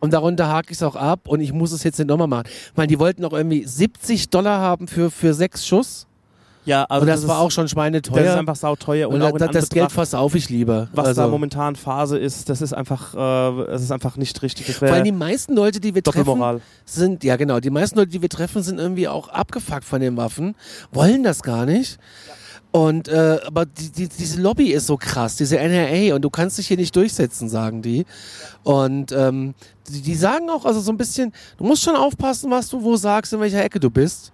[0.00, 2.44] Und darunter hake ich es auch ab und ich muss es jetzt nicht nochmal machen.
[2.46, 6.06] Ich meine, die wollten auch irgendwie 70 Dollar haben für, für sechs Schuss.
[6.66, 8.22] Ja, also und das, ist, war auch schon schweineteuer.
[8.22, 9.08] Das ist einfach sauteuer.
[9.08, 10.88] Und, und auch in das, das Geld Anbetracht, versauf ich lieber.
[10.92, 14.66] was also, da momentan Phase ist, das ist einfach, äh, das ist einfach nicht richtig.
[14.66, 18.10] Das vor allem die meisten Leute, die wir treffen, sind, ja genau, die meisten Leute,
[18.10, 20.54] die wir treffen, sind irgendwie auch abgefuckt von den Waffen,
[20.92, 21.98] wollen das gar nicht.
[22.72, 26.56] Und äh, aber die, die, diese Lobby ist so krass, diese NRA und du kannst
[26.56, 28.06] dich hier nicht durchsetzen, sagen die.
[28.62, 29.54] Und ähm,
[29.88, 32.96] die, die sagen auch, also so ein bisschen, du musst schon aufpassen, was du wo
[32.96, 34.30] sagst, in welcher Ecke du bist.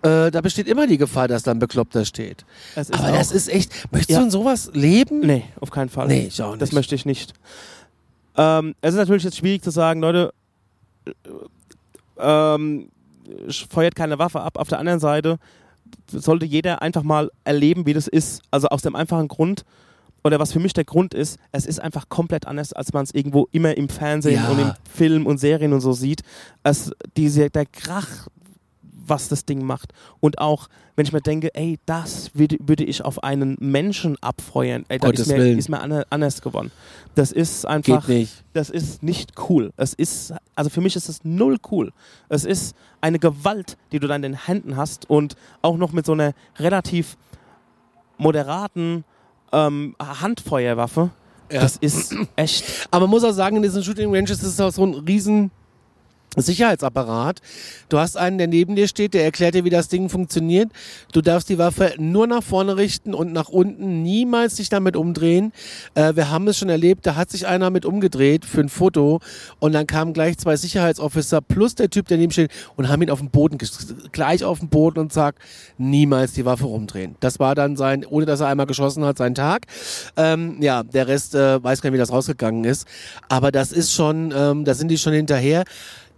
[0.00, 2.46] Äh, da besteht immer die Gefahr, dass da ein Bekloppter steht.
[2.76, 3.72] Ist Aber das ist echt.
[3.92, 4.18] Möchtest Ja.
[4.20, 5.20] du in sowas leben?
[5.20, 6.06] Nee, auf keinen Fall.
[6.06, 6.62] Nee, ich auch nicht.
[6.62, 7.34] Das möchte ich nicht.
[8.36, 10.32] Ähm, es ist natürlich jetzt schwierig zu sagen, Leute,
[11.04, 11.10] äh,
[12.20, 12.88] ähm,
[13.68, 14.56] feuert keine Waffe ab.
[14.56, 15.38] Auf der anderen Seite
[16.10, 18.42] sollte jeder einfach mal erleben, wie das ist.
[18.50, 19.64] Also aus dem einfachen Grund,
[20.24, 23.14] oder was für mich der Grund ist, es ist einfach komplett anders, als man es
[23.14, 24.48] irgendwo immer im Fernsehen Ja.
[24.48, 26.22] und im Film und Serien und so sieht.
[26.64, 28.26] Es, diese, der Krach,
[29.08, 29.92] was das Ding macht.
[30.20, 34.84] Und auch, wenn ich mir denke, ey, das würde, würde ich auf einen Menschen abfeuern,
[34.88, 35.58] ey, Gottes ist mir, Willen.
[35.58, 36.70] ist mir ander- anders geworden.
[37.14, 38.44] Das ist einfach, Geht nicht.
[38.52, 39.72] das ist nicht cool.
[39.76, 41.92] Es ist, also für mich ist es null cool.
[42.28, 46.06] Es ist eine Gewalt, die du dann in den Händen hast und auch noch mit
[46.06, 47.16] so einer relativ
[48.18, 49.04] moderaten
[49.52, 51.10] ähm, Handfeuerwaffe.
[51.50, 51.60] Ja.
[51.62, 52.88] Das ist echt.
[52.90, 55.50] Aber man muss auch sagen, in diesen Shooting Ranges ist es auch so ein riesen
[56.36, 57.40] Sicherheitsapparat.
[57.88, 60.70] Du hast einen, der neben dir steht, der erklärt dir, wie das Ding funktioniert.
[61.12, 65.52] Du darfst die Waffe nur nach vorne richten und nach unten niemals dich damit umdrehen.
[65.94, 69.20] Äh, wir haben es schon erlebt, da hat sich einer mit umgedreht für ein Foto
[69.58, 73.10] und dann kamen gleich zwei Sicherheitsofficer plus der Typ, der neben steht und haben ihn
[73.10, 73.58] auf den Boden,
[74.12, 75.38] gleich auf den Boden und sagt,
[75.78, 77.16] niemals die Waffe rumdrehen.
[77.20, 79.66] Das war dann sein, ohne dass er einmal geschossen hat, sein Tag.
[80.16, 82.86] Ähm, ja, der Rest äh, weiß gar nicht, wie das rausgegangen ist.
[83.28, 85.64] Aber das ist schon, ähm, da sind die schon hinterher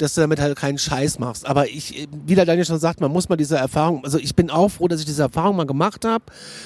[0.01, 1.47] dass du damit halt keinen Scheiß machst.
[1.47, 4.51] Aber ich, wie der Daniel schon sagt, man muss mal diese Erfahrung, also ich bin
[4.51, 6.25] auch froh, dass ich diese Erfahrung mal gemacht habe.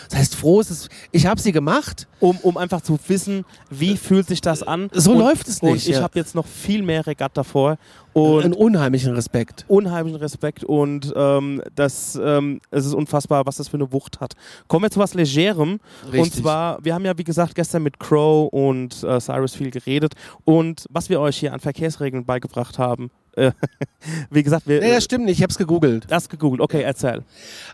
[0.08, 2.06] Das heißt, froh ist es, ich habe sie gemacht.
[2.20, 4.88] um, um einfach zu wissen, wie fühlt sich das an.
[4.92, 6.02] So und, läuft es Und nicht, ich ja.
[6.02, 7.76] habe jetzt noch viel mehr Regatta davor
[8.12, 9.64] und Einen unheimlichen Respekt.
[9.68, 14.34] unheimlichen Respekt und ähm, das, ähm, es ist unfassbar, was das für eine Wucht hat.
[14.68, 15.80] Kommen wir zu was Legerem.
[16.06, 16.42] Und Richtig.
[16.42, 20.86] zwar, wir haben ja wie gesagt gestern mit Crow und äh, Cyrus viel geredet und
[20.90, 23.10] was wir euch hier an Verkehrsregeln beigebracht haben.
[23.36, 23.52] Äh,
[24.30, 26.06] wie gesagt, wir Nee, das stimmt nicht, ich habe es gegoogelt.
[26.08, 26.60] das gegoogelt.
[26.60, 27.22] Okay, erzähl.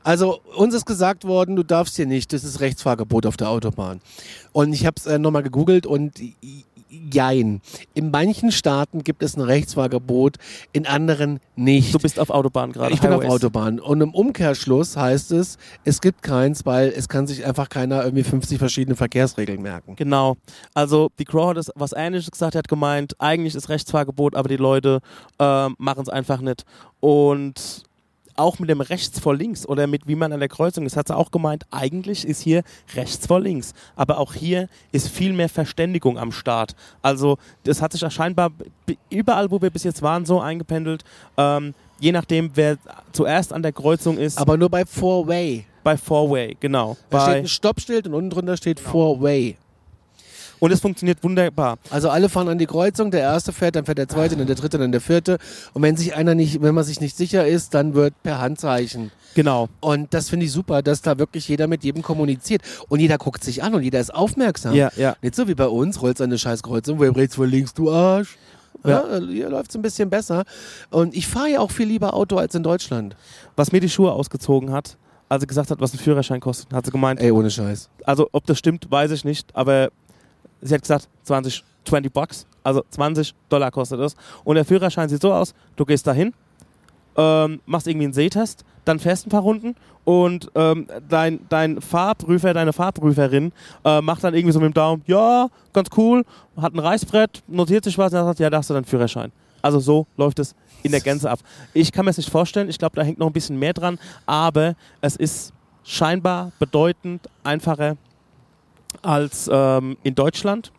[0.03, 4.01] Also uns ist gesagt worden, du darfst hier nicht, das ist Rechtsfahrgebot auf der Autobahn.
[4.53, 6.21] Und ich habe es äh, nochmal gegoogelt und
[6.91, 7.61] jein.
[7.95, 10.37] In manchen Staaten gibt es ein Rechtsfahrgebot,
[10.73, 11.95] in anderen nicht.
[11.95, 12.93] Du bist auf Autobahn gerade.
[12.93, 13.33] Ich bin auf Highways.
[13.33, 13.81] Autobahn.
[13.81, 18.25] Und im Umkehrschluss heißt es, es gibt keins, weil es kann sich einfach keiner irgendwie
[18.25, 19.97] 50 verschiedene Verkehrsregeln merken.
[19.97, 20.37] Genau.
[20.75, 24.49] Also die Crow hat es was Ähnliches gesagt, er hat gemeint, eigentlich ist Rechtsfahrgebot, aber
[24.49, 25.01] die Leute
[25.39, 26.65] ähm, machen es einfach nicht.
[27.01, 27.85] Und
[28.41, 31.09] auch mit dem rechts vor links oder mit wie man an der Kreuzung ist, hat
[31.09, 32.63] sie auch gemeint, eigentlich ist hier
[32.95, 33.75] rechts vor links.
[33.97, 36.75] Aber auch hier ist viel mehr Verständigung am Start.
[37.03, 38.51] Also das hat sich scheinbar
[39.11, 41.05] überall, wo wir bis jetzt waren, so eingependelt.
[41.37, 42.79] Ähm, je nachdem, wer
[43.13, 45.67] zuerst an der Kreuzung ist, Aber nur bei Four-Way.
[45.85, 46.97] bei Four-Way, genau.
[47.11, 49.57] Da steht Bei, ein Stoppschild und unten drunter steht Four-Way.
[50.61, 51.79] Und es funktioniert wunderbar.
[51.91, 54.57] Also alle fahren an die Kreuzung, der erste fährt, dann fährt der zweite, dann der
[54.57, 55.39] dritte, dann der vierte.
[55.73, 59.11] Und wenn sich einer nicht, wenn man sich nicht sicher ist, dann wird per Handzeichen.
[59.35, 59.69] Genau.
[59.81, 62.63] Und das finde ich super, dass da wirklich jeder mit jedem kommuniziert.
[62.89, 64.75] Und jeder guckt sich an und jeder ist aufmerksam.
[64.75, 65.17] Ja, ja.
[65.23, 68.37] Nicht so wie bei uns, rollt seine scheiß Kreuzung, wo rechts, wo links, du Arsch.
[68.85, 70.45] Ja, hier läuft es ein bisschen besser.
[70.91, 73.15] Und ich fahre ja auch viel lieber Auto als in Deutschland.
[73.57, 74.97] was mir die Schuhe ausgezogen hat,
[75.29, 77.91] als sie gesagt hat, was ein Führerschein kostet, hat sie gemeint, Ey, ohne Scheiß.
[78.05, 79.91] also ob das stimmt, weiß ich nicht, aber
[80.61, 84.15] sie hat gesagt, 20, 20 Bucks, also 20 Dollar kostet es.
[84.45, 86.33] Und der Führerschein sieht so aus, du gehst dahin,
[87.17, 92.55] ähm, machst irgendwie einen Sehtest, dann fährst ein paar Runden und ähm, dein, dein Fahrprüfer,
[92.55, 93.53] deine Fahrprüferin
[93.85, 96.25] äh, macht dann irgendwie so mit dem Daumen, ja, ganz cool,
[96.57, 99.33] hat ein Reißbrett, notiert sich was und dann sagt, ja, da hast du deinen Führerschein.
[99.63, 101.41] Also so läuft es in der Gänze ab.
[101.75, 103.99] Ich kann mir das nicht vorstellen, ich glaube, da hängt noch ein bisschen mehr dran,
[104.25, 105.53] aber es ist
[105.85, 107.97] scheinbar bedeutend einfacher
[109.03, 110.73] als ähm, in Deutschland.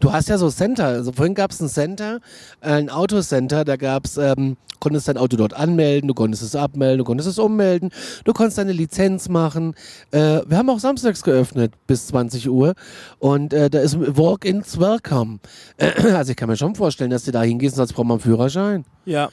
[0.00, 0.86] Du hast ja so Center.
[0.86, 2.20] Also vorhin gab es ein Center,
[2.60, 6.98] äh, ein Autocenter, da gab's, ähm, konntest dein Auto dort anmelden, du konntest es abmelden,
[6.98, 7.90] du konntest es ummelden,
[8.24, 9.74] du konntest deine Lizenz machen.
[10.10, 12.74] Äh, wir haben auch samstags geöffnet bis 20 Uhr
[13.18, 15.40] und äh, da ist Walk-ins Welcome.
[15.78, 18.22] also ich kann mir schon vorstellen, dass du da hingehst und sagst, braucht man einen
[18.22, 18.84] Führerschein.
[19.04, 19.28] Ja.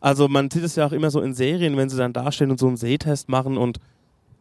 [0.00, 2.60] Also man sieht es ja auch immer so in Serien, wenn sie dann dastehen und
[2.60, 3.78] so einen Sehtest machen und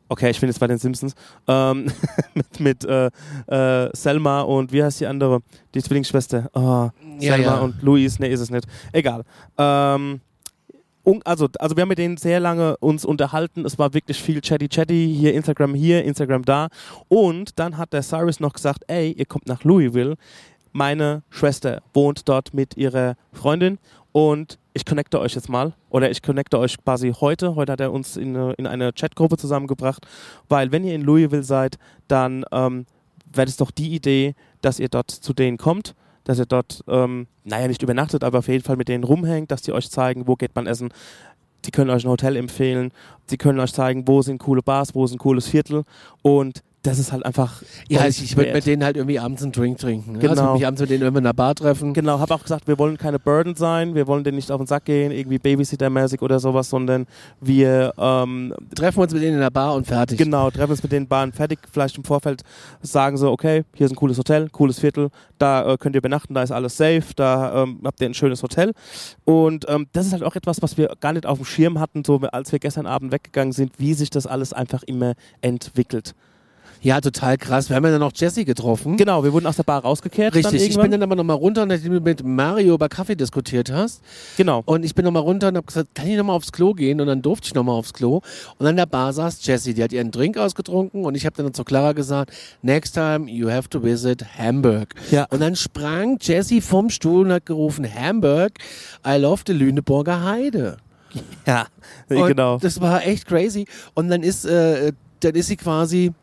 [0.09, 1.13] okay, ich bin jetzt bei den Simpsons,
[1.47, 1.91] ähm,
[2.33, 3.09] mit, mit äh,
[3.47, 5.41] äh, Selma und wie heißt die andere?
[5.73, 6.49] Die Zwillingsschwester.
[6.53, 6.89] Oh,
[7.19, 7.59] Ja, Selma ja.
[7.59, 8.65] und Louise, nee, ist es nicht.
[8.91, 9.23] Egal.
[9.57, 10.21] Ähm,
[11.23, 13.65] also, also wir haben mit denen sehr lange uns unterhalten.
[13.65, 15.15] Es war wirklich viel Chatty Chatty.
[15.17, 16.67] Hier Instagram hier, Instagram da.
[17.07, 20.15] Und dann hat der Cyrus noch gesagt, ey, ihr kommt nach Louisville.
[20.77, 23.79] Meine Schwester wohnt dort mit ihrer Freundin
[24.11, 27.55] und ich connecte euch jetzt mal oder ich connecte euch quasi heute.
[27.55, 30.05] Heute hat er uns in eine, in eine Chatgruppe zusammengebracht,
[30.49, 32.85] weil wenn ihr in Louisville seid, dann ähm,
[33.33, 37.25] wäre es doch die Idee, dass ihr dort zu denen kommt, dass ihr dort, ähm,
[37.43, 40.35] naja, nicht übernachtet, aber auf jeden Fall mit denen rumhängt, dass die euch zeigen, wo
[40.35, 40.89] geht man essen.
[41.65, 42.91] Die können euch ein Hotel empfehlen,
[43.25, 45.85] sie können euch zeigen, wo sind coole Bars, wo ist ein cooles Viertel
[46.21, 47.61] und das ist halt einfach.
[47.89, 50.13] Ja, ich, ich würde mit denen halt irgendwie abends einen Drink trinken.
[50.13, 50.19] Ne?
[50.19, 50.31] Genau.
[50.31, 51.93] Also mich abends mit denen irgendwie in einer Bar treffen.
[51.93, 54.67] Genau, habe auch gesagt, wir wollen keine Burden sein, wir wollen denen nicht auf den
[54.67, 57.05] Sack gehen, irgendwie Babysitter-mäßig oder sowas, sondern
[57.41, 60.17] wir ähm, Treffen uns mit denen in der Bar und fertig.
[60.17, 61.59] genau treffen uns mit den Bahnen fertig.
[61.71, 62.43] Vielleicht im Vorfeld
[62.81, 66.33] sagen so, okay, hier ist ein cooles Hotel, cooles Viertel, da äh, könnt ihr übernachten,
[66.33, 68.71] da ist alles safe, da ähm, habt ihr ein schönes Hotel.
[69.25, 72.05] Und ähm, das ist halt auch etwas, was wir gar nicht auf dem Schirm hatten,
[72.05, 76.15] so als wir gestern Abend weggegangen sind, wie sich das alles einfach immer entwickelt.
[76.87, 77.67] Ja, total krass.
[77.67, 78.95] Wir haben ja dann noch Jessie getroffen.
[78.95, 80.33] Genau, wir wurden aus der Bar rausgekehrt.
[80.33, 84.01] Richtig, ich bin dann aber nochmal runter, nachdem du mit Mario über Kaffee diskutiert hast.
[84.37, 84.63] genau.
[84.65, 87.01] Und ich bin nochmal runter und habe gesagt, kann ich nochmal aufs Klo gehen?
[87.01, 88.21] Und dann durfte ich nochmal aufs Klo.
[88.57, 91.53] Und an der Bar saß Jessie, die hat ihren Drink ausgetrunken und ich habe dann
[91.53, 94.95] zu Clara gesagt, next time you have to visit Hamburg.
[95.11, 95.25] Ja.
[95.29, 98.59] Und dann sprang Jessie vom Stuhl und hat gerufen, Hamburg,
[99.05, 100.77] I love the Lüneburger Heide.
[101.45, 101.67] Ja,
[102.07, 102.59] Und genau.
[102.59, 103.65] Das war echt crazy.
[103.93, 106.13] Und dann ist, äh, dann ist sie quasi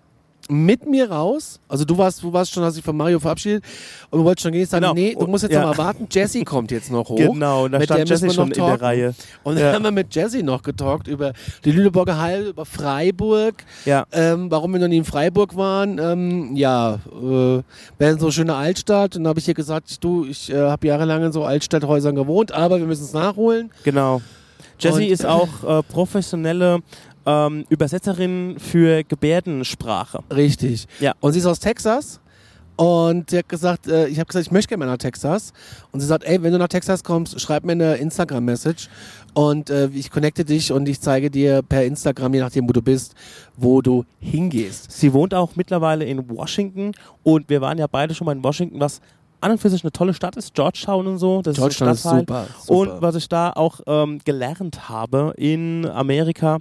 [0.50, 1.59] mit mir raus.
[1.68, 3.64] Also du warst, du warst schon, hast dich von Mario verabschiedet
[4.11, 4.62] und du wolltest schon gehen.
[4.62, 4.94] Ich sage, Genau.
[4.94, 5.62] nee, du musst jetzt Ja.
[5.62, 6.07] noch mal warten.
[6.11, 7.16] Jessie kommt jetzt noch hoch.
[7.16, 8.83] Genau, und da Mit stand wir schon noch in der.
[8.83, 9.14] Reihe.
[9.42, 9.72] Und dann Ja.
[9.72, 11.33] haben wir mit Jessie noch getalkt über
[11.64, 13.64] die Lüneburger Heil, über Freiburg.
[13.85, 14.04] Ja.
[14.12, 15.98] Ähm, warum wir noch nie in Freiburg waren.
[15.98, 17.62] Ähm, ja, äh,
[17.98, 19.16] wäre so eine schöne Altstadt.
[19.16, 22.52] Und dann habe ich ihr gesagt, du, ich äh, habe jahrelang in so Altstadthäusern gewohnt,
[22.52, 23.70] aber wir müssen es nachholen.
[23.83, 24.20] Genau.
[24.78, 26.80] Jessie Und- ist auch äh, professionelle
[27.26, 30.20] ähm, Übersetzerin für Gebärdensprache.
[30.34, 30.87] Richtig.
[31.00, 31.12] Ja.
[31.20, 32.20] Und sie ist aus Texas.
[32.76, 35.52] Und sie hat gesagt, äh, ich habe gesagt, ich möchte gerne mal nach Texas.
[35.92, 38.88] Und sie sagt, ey, wenn du nach Texas kommst, schreib mir eine Instagram-Message.
[39.32, 42.82] Und äh, ich connecte dich und ich zeige dir per Instagram, je nachdem, wo du
[42.82, 43.14] bist,
[43.56, 44.90] wo du hingehst.
[44.90, 48.80] Sie wohnt auch mittlerweile in Washington und wir waren ja beide schon mal in Washington,
[48.80, 49.00] was
[49.40, 51.42] an und für sich eine tolle Stadt ist, Georgetown und so.
[51.42, 52.78] Das Georgetown ist, ist super, super.
[52.78, 56.58] Und was ich da auch ähm, gelernt habe in Amerika,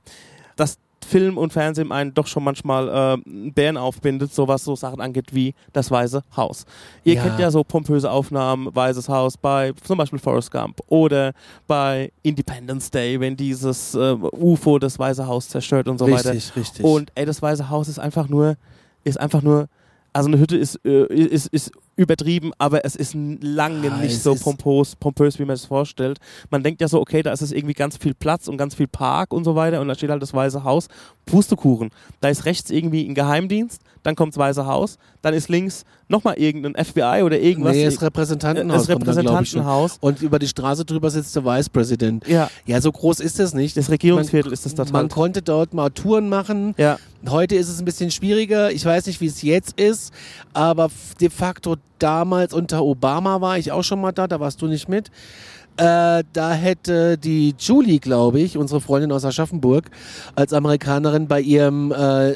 [0.55, 5.01] dass Film und Fernsehen einen doch schon manchmal äh, Bären aufbindet, so was so Sachen
[5.01, 6.65] angeht wie das Weiße Haus.
[7.03, 7.23] Ihr Ja.
[7.23, 11.33] kennt ja so pompöse Aufnahmen, Weißes Haus bei zum Beispiel Forrest Gump oder
[11.67, 16.31] bei Independence Day, wenn dieses äh, UFO das Weiße Haus zerstört und so weiter.
[16.31, 16.85] richtig, richtig.
[16.85, 18.55] Und ey, das Weiße Haus ist einfach nur,
[19.03, 19.67] ist einfach nur,
[20.13, 24.33] also eine Hütte ist, äh, ist, ist übertrieben, aber es ist lange Ah, nicht so
[24.33, 26.19] ist- pompös, pompös, wie man es vorstellt.
[26.49, 28.87] Man denkt ja so, okay, da ist es irgendwie ganz viel Platz und ganz viel
[28.87, 30.87] Park und so weiter und da steht halt das Weiße Haus.
[31.25, 31.89] Pustekuchen.
[32.19, 36.33] Da ist rechts irgendwie ein Geheimdienst, dann kommt das Weiße Haus, dann ist links nochmal
[36.37, 37.73] irgendein FBI oder irgendwas.
[37.75, 38.87] nee, das Repräsentantenhaus.
[38.87, 38.89] das.
[38.89, 39.97] Repräsentantenhaus.
[40.01, 42.27] Und über die Straße drüber sitzt der Vicepräsident.
[42.27, 43.77] Ja, Ja, so groß ist das nicht.
[43.77, 45.11] das Regierungsviertel ist das dort Man halt.
[45.13, 46.73] konnte dort mal Touren machen.
[46.77, 46.97] Ja,
[47.29, 48.69] Heute ist es ein bisschen schwieriger.
[48.73, 50.11] Ich weiß nicht, wie es jetzt ist,
[50.51, 50.89] aber
[51.21, 54.89] de facto damals unter Obama war ich auch schon mal da, da warst du nicht
[54.89, 55.09] mit.
[55.77, 59.89] Äh, da hätte die Julie, glaube ich, unsere Freundin aus Aschaffenburg,
[60.35, 62.35] als Amerikanerin bei ihrem äh,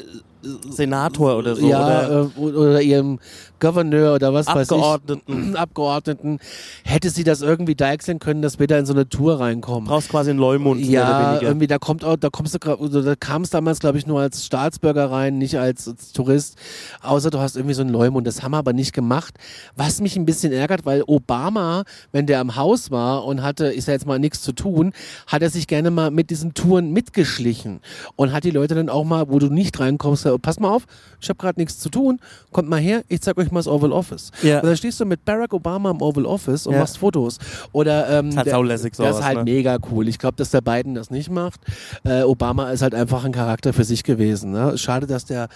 [0.70, 1.68] Senator oder so.
[1.68, 3.18] ja, oder äh, oder ihrem
[3.60, 4.76] Gouverneur oder was weiß ich.
[4.76, 5.56] Abgeordneten.
[5.56, 6.38] Abgeordneten,
[6.84, 9.88] hätte sie das irgendwie deichseln können, dass wir da in so eine Tour reinkommen.
[9.88, 10.80] brauchst quasi einen Leumund.
[10.80, 14.06] Ja, irgendwie, da kommt auch, da kommst du oder da kam es damals, glaube ich,
[14.06, 16.56] nur als Staatsbürger rein, nicht als, als Tourist.
[17.02, 18.26] Außer du hast irgendwie so einen Leumund.
[18.26, 19.34] Das haben wir aber nicht gemacht.
[19.76, 23.84] Was mich ein bisschen ärgert, weil Obama, wenn der am Haus war und hatte, ich
[23.84, 24.92] sag jetzt mal, nichts zu tun,
[25.26, 27.80] hat er sich gerne mal mit diesen Touren mitgeschlichen
[28.16, 30.84] und hat die Leute dann auch mal, wo du nicht reinkommst, gesagt, pass mal auf,
[31.20, 32.20] ich habe gerade nichts zu tun,
[32.52, 34.30] kommt mal her, ich zeig euch mal das Oval Office.
[34.42, 34.60] Ja.
[34.60, 36.80] Und dann stehst du mit Barack Obama im Oval Office und Ja.
[36.80, 37.38] machst Fotos.
[37.72, 39.44] Oder ähm, Ist halt saulässig das ist sowas, halt ne?
[39.44, 40.08] mega cool.
[40.08, 41.60] Ich glaube, dass der Biden das nicht macht.
[42.04, 44.52] Äh, Obama ist halt einfach ein Charakter für sich gewesen.
[44.52, 44.76] Ne?
[44.78, 45.48] Schade, dass der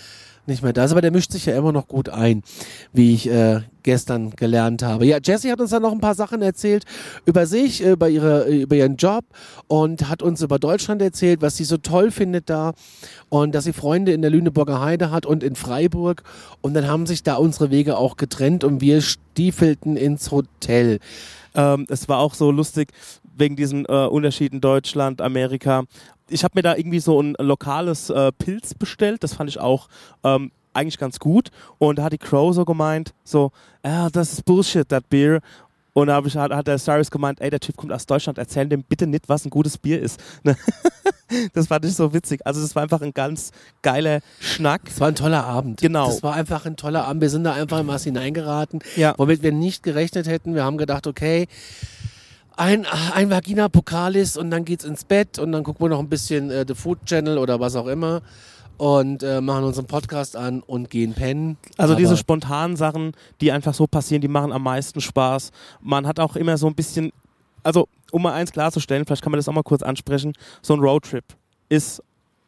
[0.47, 2.43] nicht mehr da ist, aber der mischt sich ja immer noch gut ein,
[2.93, 5.07] wie ich äh, gestern gelernt habe.
[5.07, 6.85] Ja, Jessie hat uns dann noch ein paar Sachen erzählt
[7.25, 9.25] über sich, über, ihre, über ihren Job
[9.69, 12.73] und hat uns über Deutschland erzählt, was sie so toll findet da
[13.29, 16.23] und dass sie Freunde in der Lüneburger Heide hat und in Freiburg
[16.61, 20.99] und dann haben sich da unsere Wege auch getrennt und wir stiefelten ins Hotel.
[21.55, 22.93] Ähm, es war auch so lustig
[23.37, 25.85] wegen diesen äh, Unterschieden Deutschland, Amerika.
[26.29, 29.23] Ich habe mir da irgendwie so ein lokales äh, Pilz bestellt.
[29.23, 29.89] Das fand ich auch
[30.25, 31.51] ähm, eigentlich ganz gut.
[31.79, 33.51] Und da hat die Crow so gemeint, so,
[33.85, 35.41] ja, das ist Bullshit, that beer.
[35.95, 38.67] Und da ich, hat, hat der Cyrus gemeint, ey, der Typ kommt aus Deutschland, erzähl
[38.67, 40.21] dem bitte nicht, was ein gutes Bier ist.
[40.43, 40.57] Ne?
[41.55, 42.41] das fand ich so witzig.
[42.45, 44.83] Also das war einfach ein ganz geiler Schnack.
[44.87, 45.81] Es war ein toller Abend.
[45.81, 46.07] Genau.
[46.07, 47.23] Das war einfach ein toller Abend.
[47.23, 49.15] Wir sind da einfach in was hineingeraten, Ja.
[49.17, 50.55] womit wir nicht gerechnet hätten.
[50.55, 51.49] Wir haben gedacht, okay,
[52.57, 56.09] ein, ein Vagina Pokalis und dann geht's ins Bett und dann gucken wir noch ein
[56.09, 58.23] bisschen äh, The Food Channel oder was auch immer
[58.79, 61.57] und äh, machen unseren Podcast an und gehen pennen.
[61.77, 65.51] Also Aber diese spontanen Sachen, die einfach so passieren, die machen am meisten Spaß.
[65.81, 67.13] Man hat auch immer so ein bisschen,
[67.63, 70.81] also um mal eins klarzustellen, vielleicht kann man das auch mal kurz ansprechen, so ein
[70.81, 71.25] Roadtrip
[71.69, 72.03] ist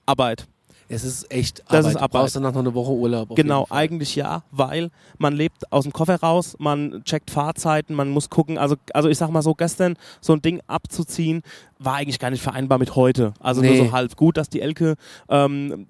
[0.06, 0.46] Arbeit.
[0.88, 1.84] Es ist echt Das Arbeit.
[1.86, 2.10] ist Du Arbeit.
[2.10, 3.34] brauchst danach noch eine Woche Urlaub.
[3.36, 8.30] Genau, eigentlich ja, weil man lebt aus dem Koffer raus, man checkt Fahrzeiten, man muss
[8.30, 11.42] gucken, also, also ich sag mal so, gestern so ein Ding abzuziehen,
[11.84, 13.34] war eigentlich gar nicht vereinbar mit heute.
[13.40, 13.68] Also Nee.
[13.76, 14.94] nur so halb gut, dass die Elke
[15.28, 15.86] ähm,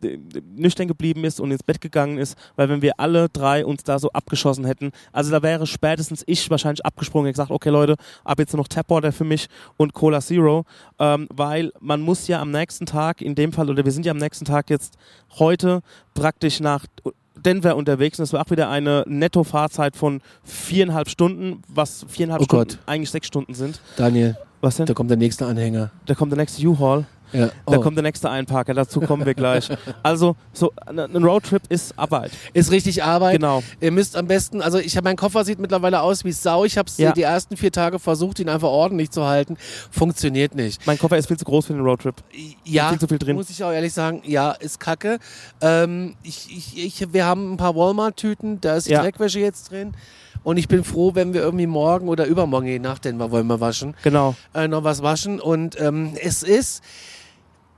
[0.56, 3.98] nüchtern geblieben ist und ins Bett gegangen ist, weil wenn wir alle drei uns da
[3.98, 8.38] so abgeschossen hätten, also da wäre spätestens ich wahrscheinlich abgesprungen und gesagt, okay Leute, ab
[8.38, 10.64] jetzt nur noch Tapwater für mich und Cola Zero,
[10.98, 14.12] ähm, weil man muss ja am nächsten Tag, in dem Fall, oder wir sind ja
[14.12, 14.94] am nächsten Tag jetzt
[15.38, 15.80] heute
[16.14, 16.86] praktisch nach
[17.36, 22.44] Denver unterwegs und es war auch wieder eine Nettofahrzeit von viereinhalb Stunden, was viereinhalb Oh
[22.44, 22.78] Stunden Gott.
[22.86, 23.80] eigentlich sechs Stunden sind.
[23.96, 24.86] Daniel, Was denn?
[24.86, 25.90] da kommt der nächste Anhänger.
[26.06, 27.46] Da kommt der nächste U-Haul, Ja.
[27.66, 27.80] da Oh.
[27.80, 29.68] kommt der nächste Einparker, dazu kommen wir gleich.
[30.02, 32.30] Also, so ein Roadtrip ist Arbeit.
[32.52, 33.32] Ist richtig Arbeit.
[33.34, 33.62] Genau.
[33.80, 36.64] Ihr müsst am besten, also ich habe mein Koffer sieht mittlerweile aus wie Sau.
[36.64, 37.12] Ich habe es Ja.
[37.12, 39.56] die ersten vier Tage versucht, ihn einfach ordentlich zu halten.
[39.90, 40.86] Funktioniert nicht.
[40.86, 42.14] Mein Koffer ist viel zu groß für den Roadtrip.
[42.64, 43.36] Ja, viel zu viel drin.
[43.36, 45.18] muss ich auch ehrlich sagen, ja, ist kacke.
[45.60, 49.02] Ähm, ich, ich, ich, wir haben ein paar Walmart-Tüten, da ist die Ja.
[49.02, 49.92] Dreckwäsche jetzt drin.
[50.44, 53.60] Und ich bin froh, wenn wir irgendwie morgen oder übermorgen, je nachdem, wir wollen wir
[53.60, 54.36] waschen, Genau.
[54.54, 55.40] äh, noch was waschen.
[55.40, 56.82] Und ähm, es ist,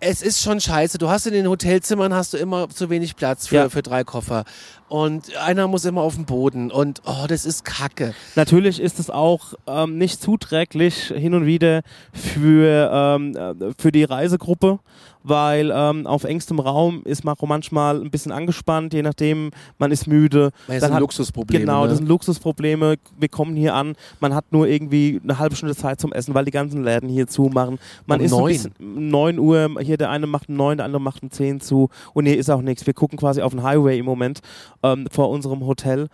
[0.00, 0.98] es ist schon scheiße.
[0.98, 3.68] Du hast in den Hotelzimmern hast du immer zu wenig Platz für, Ja.
[3.70, 4.44] für drei Koffer.
[4.88, 6.70] Und einer muss immer auf den Boden.
[6.70, 8.14] Und oh, das ist kacke.
[8.36, 14.04] Natürlich ist es auch ähm, nicht zuträglich hin und wieder für, ähm, äh, für die
[14.04, 14.78] Reisegruppe,
[15.24, 20.06] weil ähm, auf engstem Raum ist auch manchmal ein bisschen angespannt, je nachdem, man ist
[20.06, 20.50] müde.
[20.68, 21.64] Das sind hat- Luxusprobleme.
[21.64, 21.88] Genau, ne?
[21.88, 22.94] das sind Luxusprobleme.
[23.18, 26.44] Wir kommen hier an, man hat nur irgendwie eine halbe Stunde Zeit zum Essen, weil
[26.44, 27.80] die ganzen Läden hier zumachen.
[28.06, 28.52] Man Um ist neun.
[28.52, 31.88] bisschen, 9 Uhr, hier der eine macht um 9, der andere macht um 10 zu
[32.14, 32.86] und hier ist auch nichts.
[32.86, 34.38] Wir gucken quasi auf den Highway im Moment
[34.82, 36.08] ähm, vor unserem Hotel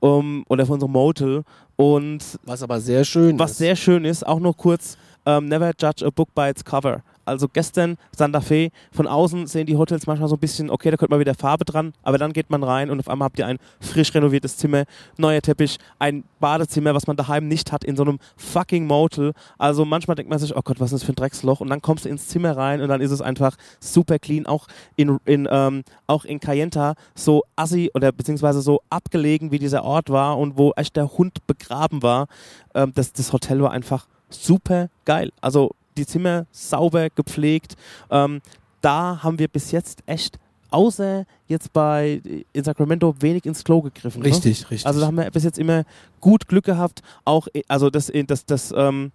[0.00, 1.42] um, oder vor unserem Motel
[1.76, 3.58] und Was aber sehr schön was ist.
[3.58, 7.02] sehr schön ist, auch noch kurz, ähm, never judge a book by its cover.
[7.26, 10.96] Also gestern Santa Fe, von außen sehen die Hotels manchmal so ein bisschen, okay, da
[10.96, 13.46] könnte mal wieder Farbe dran, aber dann geht man rein und auf einmal habt ihr
[13.46, 14.84] ein frisch renoviertes Zimmer,
[15.18, 19.32] neuer Teppich, ein Badezimmer, was man daheim nicht hat, in so einem fucking Motel.
[19.58, 21.60] Also manchmal denkt man sich, oh Gott, was ist das für ein Drecksloch?
[21.60, 24.46] Und dann kommst du ins Zimmer rein und dann ist es einfach super clean.
[24.46, 29.84] Auch in, in, ähm, auch in Cayenta so assi oder beziehungsweise so abgelegen, wie dieser
[29.84, 32.28] Ort war und wo echt der Hund begraben war.
[32.74, 35.32] Ähm, das, das Hotel war einfach super geil.
[35.40, 37.74] Also die Zimmer sauber gepflegt.
[38.10, 38.40] Ähm,
[38.80, 40.38] da haben wir bis jetzt echt,
[40.70, 42.20] außer jetzt bei
[42.52, 44.20] in Sacramento, wenig ins Klo gegriffen.
[44.22, 44.28] Ne?
[44.28, 44.86] Richtig, richtig.
[44.86, 45.84] Also da haben wir bis jetzt immer
[46.20, 47.02] gut Glück gehabt.
[47.24, 49.12] Auch, i- also das, das, das, ähm,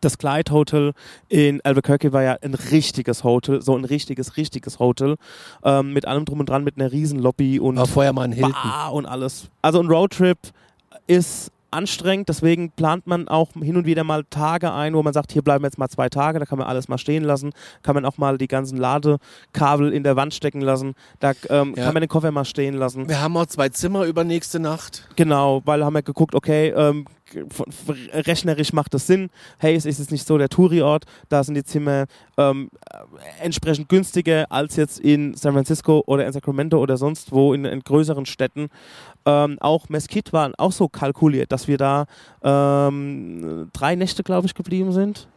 [0.00, 0.92] das Clyde Hotel
[1.28, 5.16] in Albuquerque war ja ein richtiges Hotel, so ein richtiges, richtiges Hotel.
[5.64, 8.32] Ähm, mit allem drum und dran, mit einer riesen Lobby und War vorher mal ein
[8.32, 8.52] Hilton.
[8.52, 9.48] Bar und alles.
[9.62, 10.38] Also ein Roadtrip
[11.08, 15.32] ist anstrengend, deswegen plant man auch hin und wieder mal Tage ein, wo man sagt,
[15.32, 17.52] hier bleiben wir jetzt mal zwei Tage, da kann man alles mal stehen lassen,
[17.82, 21.84] kann man auch mal die ganzen Ladekabel in der Wand stecken lassen, da ähm, Ja.
[21.84, 23.08] kann man den Koffer mal stehen lassen.
[23.08, 25.08] Wir haben auch zwei Zimmer über nächste Nacht.
[25.16, 27.06] Genau, weil haben wir geguckt, okay, ähm,
[28.12, 29.30] rechnerisch macht das Sinn.
[29.58, 32.06] Hey, es ist jetzt nicht so der Touri-Ort, da sind die Zimmer
[32.36, 37.54] ähm, äh, entsprechend günstiger als jetzt in San Francisco oder in Sacramento oder sonst wo
[37.54, 38.68] in, in größeren Städten.
[39.26, 42.06] Ähm, auch Mesquite waren auch so kalkuliert, dass wir da
[42.42, 45.28] ähm, drei Nächte, glaube ich, geblieben sind.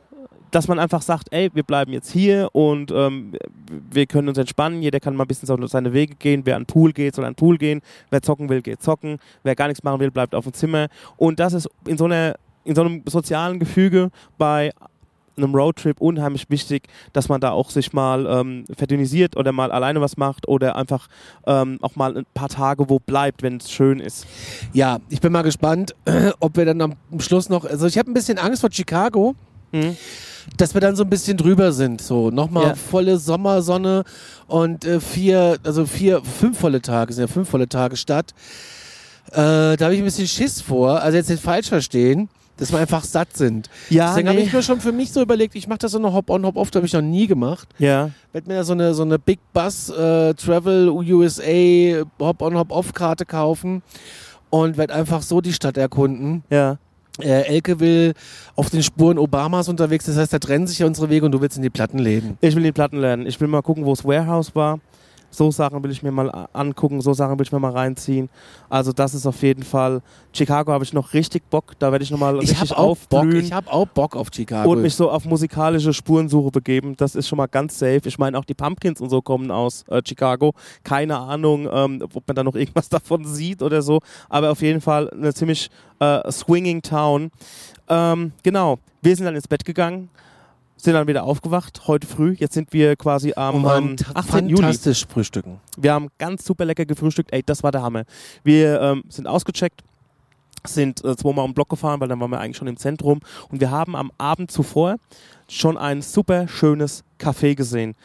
[0.52, 3.34] Dass man einfach sagt, ey, wir bleiben jetzt hier und ähm,
[3.90, 4.84] wir können uns entspannen.
[4.84, 6.44] Jeder kann mal ein bisschen so seine Wege gehen.
[6.46, 7.82] Wer an den Pool geht, soll an den Pool gehen.
[8.12, 9.18] Wer zocken will, geht zocken.
[9.42, 10.90] Wer gar nichts machen will, bleibt auf dem Zimmer.
[11.18, 14.72] Und das ist in so einer in so einem sozialen Gefüge bei
[15.38, 20.02] einem Roadtrip unheimlich wichtig, dass man da auch sich mal ähm, verdünnisiert oder mal alleine
[20.02, 21.08] was macht oder einfach
[21.48, 24.26] ähm, auch mal ein paar Tage wo bleibt, wenn es schön ist.
[24.74, 25.96] Ja, ich bin mal gespannt,
[26.40, 27.66] ob wir dann am Schluss noch.
[27.66, 29.36] Also ich habe ein bisschen Angst vor Chicago.
[29.72, 29.98] Mhm.
[30.58, 32.00] dass wir dann so ein bisschen drüber sind.
[32.00, 32.76] So nochmal Ja.
[32.76, 34.04] volle Sommersonne
[34.46, 38.36] und äh, vier, also vier, fünf volle Tage, sind ja fünf volle Tage Stadt.
[39.32, 42.80] Äh, da habe ich ein bisschen Schiss vor, also jetzt nicht falsch verstehen, dass wir
[42.80, 43.70] einfach satt sind.
[43.90, 44.46] Ja, Deswegen habe nee.
[44.46, 46.86] ich mir schon für mich so überlegt, ich mache das so eine Hop-on, Hop-off, habe
[46.86, 47.68] ich noch nie gemacht.
[47.80, 48.12] Ja.
[48.32, 53.82] Werd mir so eine, so eine Big Bus äh, Travel USA Hop-on, Hop-off-Karte kaufen
[54.50, 56.44] und werd einfach so die Stadt erkunden.
[56.50, 56.78] Ja.
[57.20, 58.14] Äh, Elke will
[58.56, 61.42] auf den Spuren Obamas unterwegs, das heißt, da trennen sich ja unsere Wege und du
[61.42, 62.38] willst in die Plattenläden.
[62.42, 63.28] Ich will die Platten lernen.
[63.28, 64.80] Ich will mal gucken, wo das Warehouse war.
[65.34, 68.30] So Sachen will ich mir mal angucken, so Sachen will ich mir mal reinziehen.
[68.70, 70.02] Also das ist auf jeden Fall.
[70.32, 73.22] Chicago habe ich noch richtig Bock, da werde ich nochmal Ich richtig habe auch Bock,
[73.22, 74.70] aufblühen ich habe auch Bock auf Chicago.
[74.72, 76.96] und mich so auf musikalische Spurensuche begeben.
[76.98, 78.02] Das ist schon mal ganz safe.
[78.06, 80.54] Ich meine, auch die Pumpkins und so kommen aus äh, Chicago.
[80.84, 84.02] Keine Ahnung, ähm, ob man da noch irgendwas davon sieht oder so.
[84.30, 85.70] Aber auf jeden Fall eine ziemlich
[86.00, 87.32] äh, swinging Town.
[87.90, 90.10] Ähm, genau, wir sind dann ins Bett gegangen,
[90.84, 92.36] sind dann wieder aufgewacht, heute früh.
[92.38, 94.50] Jetzt sind wir quasi am ähm, ein 18.
[94.50, 94.62] Juli.
[94.62, 95.62] fantastisch frühstücken.
[95.78, 97.32] Wir haben ganz super lecker gefrühstückt.
[97.32, 98.04] Ey, das war der Hammer.
[98.44, 99.82] Wir ähm, sind ausgecheckt,
[100.66, 103.22] sind äh, zweimal um den Block gefahren, weil dann waren wir eigentlich schon im Zentrum.
[103.50, 104.98] Und wir haben am Abend zuvor
[105.48, 107.96] schon ein super schönes Café gesehen.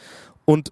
[0.45, 0.71] Und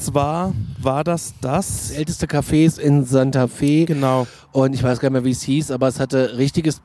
[0.00, 1.90] zwar war das Das das.
[1.92, 4.26] älteste Café ist in Santa Fe Genau.
[4.52, 6.80] und ich weiß gar nicht mehr, wie es hieß, aber es hatte richtiges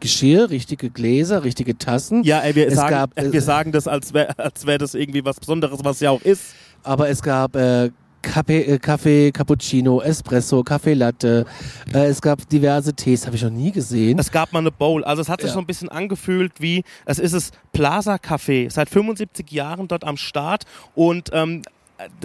[0.00, 2.22] Geschirr, richtige Gläser, richtige Tassen.
[2.24, 4.94] Ja, ey, wir, Es sagen, gab, äh, wir sagen das, als wäre als wär das
[4.94, 6.42] irgendwie was Besonderes, was ja auch ist.
[6.82, 7.90] Aber es gab äh,
[8.22, 11.44] Kaffee, äh, Kaffee, Cappuccino, Espresso, Kaffee Latte.
[11.94, 14.18] Äh, es gab diverse Tees, habe ich noch nie gesehen.
[14.18, 15.04] Es gab mal eine Bowl.
[15.04, 15.54] Also es hat sich Ja.
[15.54, 18.68] so ein bisschen angefühlt wie, es ist es Plaza Café.
[18.70, 20.64] Seit 75 Jahren dort am Start
[20.96, 21.62] und ähm,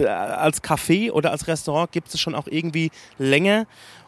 [0.04, 3.66] als Café oder als Restaurant gibt es schon auch irgendwie länger.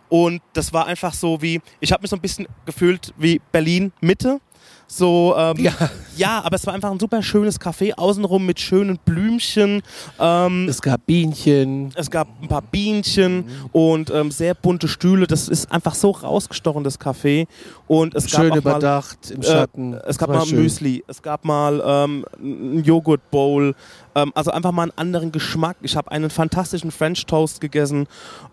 [0.08, 3.92] Und das war einfach so wie, ich habe mich so ein bisschen gefühlt wie Berlin
[4.00, 4.40] Mitte.
[4.86, 5.72] So, ähm, Ja.
[6.16, 9.82] ja, aber es war einfach ein super schönes Café, außenrum mit schönen Blümchen.
[10.20, 11.90] Ähm, Es gab Bienchen.
[11.94, 15.26] es gab ein paar Bienchen und ähm, sehr bunte Stühle.
[15.26, 17.46] Das ist einfach so rausgestochen, das Café.
[17.86, 19.94] Und es Schön gab auch mal, überdacht im äh, Schatten.
[20.06, 20.62] es gab mal schön.
[20.62, 23.74] Müsli, es gab mal ähm, ein Joghurt Bowl,
[24.14, 25.76] ähm, also einfach mal einen anderen Geschmack.
[25.82, 28.06] Ich habe einen fantastischen French Toast gegessen,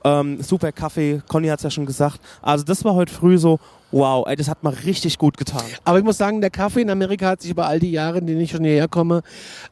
[0.03, 2.19] ähm, super Kaffee, Conny hat es ja schon gesagt.
[2.41, 3.59] Also das war heute früh so,
[3.91, 5.63] wow, ey, das hat mal richtig gut getan.
[5.83, 8.27] Aber ich muss sagen, der Kaffee in Amerika hat sich über all die Jahre, in
[8.27, 9.21] denen ich schon hierher komme,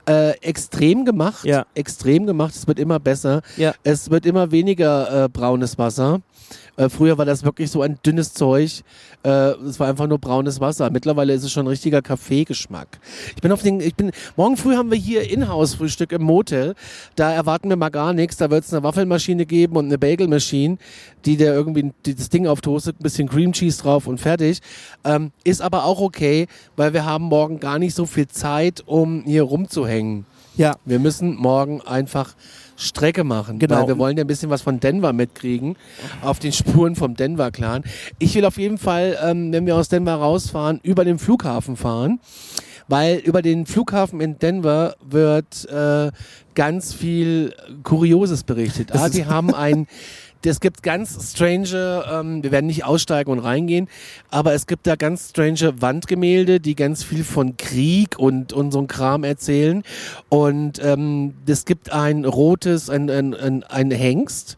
[0.08, 1.46] äh, extrem gemacht.
[1.46, 1.66] Ja.
[1.74, 2.56] Extrem gemacht.
[2.56, 3.42] Es wird immer besser.
[3.58, 3.74] Ja.
[3.84, 6.22] Es wird immer weniger äh, braunes Wasser.
[6.80, 8.84] Äh, früher war das wirklich so ein dünnes Zeug.
[9.24, 10.90] Äh, es war einfach nur braunes Wasser.
[10.90, 13.00] Mittlerweile ist es schon ein richtiger Kaffeegeschmack.
[13.36, 16.76] Ich bin auf den, ich bin, morgen früh haben wir hier Inhouse-Frühstück im Motel.
[17.18, 18.38] Da erwarten wir mal gar nichts.
[18.38, 20.78] Da wird es eine Waffelmaschine geben und eine Bagelmaschine,
[21.26, 24.60] die der irgendwie die das Ding auftoastet, ein bisschen Cream Cheese drauf und fertig.
[25.04, 29.24] Ähm, ist aber auch okay, weil wir haben morgen gar nicht so viel Zeit, um
[29.26, 30.26] hier rumzuhängen.
[30.56, 30.76] Ja.
[30.86, 32.36] Wir müssen morgen einfach
[32.80, 33.76] Strecke machen, Genau.
[33.82, 35.76] weil wir wollen ja ein bisschen was von Denver mitkriegen,
[36.22, 37.84] auf den Spuren vom Denver-Clan.
[38.20, 42.20] Ich will auf jeden Fall, ähm, wenn wir aus Denver rausfahren, über den Flughafen fahren,
[42.88, 46.12] weil über den Flughafen in Denver wird äh,
[46.56, 47.54] ganz viel
[47.84, 48.92] Kurioses berichtet.
[48.94, 49.86] Ah, die haben ein
[50.46, 53.90] es gibt ganz strange, ähm, wir werden nicht aussteigen und reingehen,
[54.30, 59.24] aber es gibt da ganz strange Wandgemälde, die ganz viel von Krieg und, und Kram
[59.24, 59.84] erzählen.
[60.30, 64.58] Und ähm, es gibt ein rotes, ein, ein, ein, ein Hengst,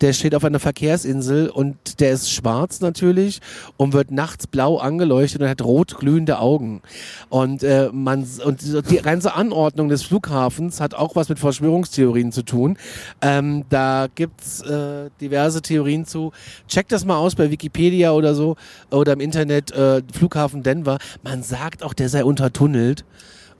[0.00, 3.40] der steht auf einer Verkehrsinsel und der ist schwarz natürlich
[3.76, 6.82] und wird nachts blau angeleuchtet und hat rot glühende Augen.
[7.28, 12.42] Und äh, man und die ganze Anordnung des Flughafens hat auch was mit Verschwörungstheorien zu
[12.42, 12.76] tun.
[13.20, 16.32] Ähm, da gibt's äh, diverse Theorien zu.
[16.68, 18.56] Checkt das mal aus bei Wikipedia oder so
[18.90, 20.98] oder im Internet äh, Flughafen Denver.
[21.22, 23.04] Man sagt auch, der sei untertunnelt.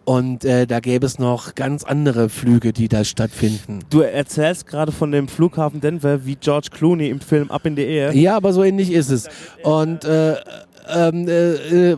[0.07, 3.80] Und äh, da gäbe es noch ganz andere Flüge, die da stattfinden.
[3.90, 7.82] Du erzählst gerade von dem Flughafen Denver wie George Clooney im Film Up in the
[7.82, 8.14] Air.
[8.14, 9.28] Ja, aber so ähnlich ist es.
[9.64, 10.36] Und äh,
[10.94, 11.96] ähm, äh, äh,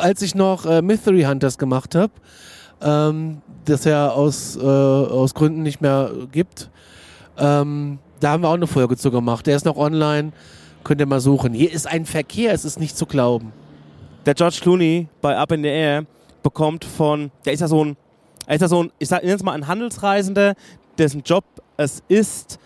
[0.00, 2.12] als ich noch äh, Mystery Hunters gemacht habe,
[2.80, 6.70] ähm, das ja aus, äh, aus Gründen nicht mehr gibt,
[7.36, 9.46] ähm, da haben wir auch eine Folge zu gemacht.
[9.46, 10.32] Der ist noch online,
[10.82, 11.52] könnt ihr mal suchen.
[11.52, 13.52] Hier ist ein Verkehr, es ist nicht zu glauben.
[14.24, 16.06] der George Clooney bei Up in the Air
[16.42, 17.96] bekommt von, der ist ja so ein,
[18.46, 20.54] er ist ja so ein, ich sag, es mal ein Handelsreisender,
[20.98, 21.44] dessen Job
[21.76, 22.58] es ist,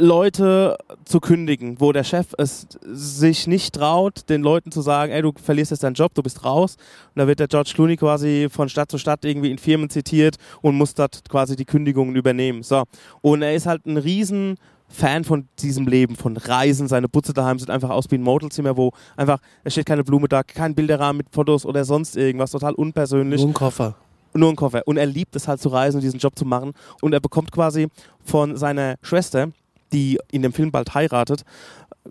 [0.00, 5.22] Leute zu kündigen, wo der Chef es sich nicht traut, den Leuten zu sagen, ey,
[5.22, 6.76] du verlierst jetzt deinen Job, du bist raus.
[7.14, 10.36] Und da wird der George Clooney quasi von Stadt zu Stadt irgendwie in Firmen zitiert
[10.62, 12.62] und muss dort quasi die Kündigungen übernehmen.
[12.62, 12.84] So.
[13.20, 14.56] Und er ist halt ein riesen
[14.90, 16.88] Fan von diesem Leben, von Reisen.
[16.88, 20.28] Seine Putze daheim sind einfach aus wie ein Motelzimmer, wo einfach, es steht keine Blume
[20.28, 23.40] da, kein Bilderrahmen mit Fotos oder sonst irgendwas, total unpersönlich.
[23.40, 23.94] Nur ein Koffer.
[24.34, 24.82] Nur ein Koffer.
[24.86, 26.72] Und er liebt es halt zu reisen und diesen Job zu machen.
[27.00, 27.88] Und er bekommt quasi
[28.24, 29.50] von seiner Schwester,
[29.92, 31.44] die in dem Film bald heiratet,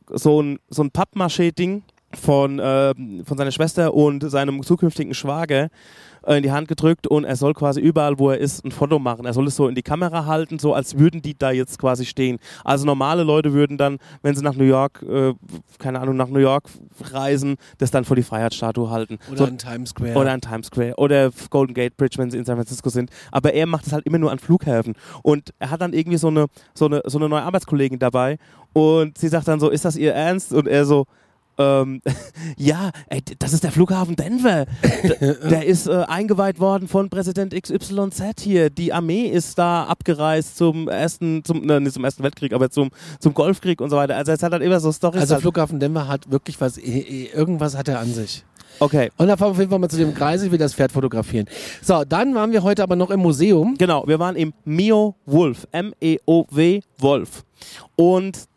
[0.08, 5.70] so ein, so ein Pappmaché-Ding von, äh, von seiner Schwester und seinem zukünftigen Schwager
[6.28, 9.26] in die Hand gedrückt und er soll quasi überall, wo er ist, ein Foto machen.
[9.26, 12.06] Er soll es so in die Kamera halten, so als würden die da jetzt quasi
[12.06, 12.40] stehen.
[12.64, 15.34] Also normale Leute würden dann, wenn sie nach New York, äh,
[15.78, 16.66] keine Ahnung, nach New York
[17.12, 19.20] reisen, das dann vor die Freiheitsstatue halten.
[19.30, 20.16] Oder so, in Times Square.
[20.16, 23.10] oder an Times Square oder Golden Gate Bridge, wenn sie in San Francisco sind.
[23.32, 24.96] Aber er macht es halt immer nur an Flughäfen.
[25.24, 28.38] Und er hat dann irgendwie so eine, so eine, so eine neue Arbeitskollegin dabei.
[28.74, 30.54] Und sie sagt dann so, ist das ihr Ernst?
[30.54, 31.06] Und er so,
[31.60, 32.02] ähm,
[32.58, 34.66] ja, ey, das ist der Flughafen Denver.
[35.04, 38.70] D der ist äh, eingeweiht worden von Präsident XYZ hier.
[38.70, 42.90] Die Armee ist da abgereist zum ersten, zum, ne, nicht zum ersten Weltkrieg, aber zum,
[43.20, 44.16] zum Golfkrieg und so weiter.
[44.16, 45.22] Also es hat halt immer so Storys.
[45.22, 45.42] also halt.
[45.42, 48.46] Flughafen Denver hat wirklich was, irgendwas hat er an sich.
[48.80, 49.12] okay.
[49.18, 50.94] Und da fahren wir auf jeden Fall mal zu dem Kreis, ich will das Pferd
[50.94, 51.48] fotografieren.
[51.82, 53.76] So, dann waren wir heute aber noch im Museum.
[53.78, 57.44] Genau, wir waren im Mio Wolf, M-E-O-W Wolf.
[57.98, 58.48] Und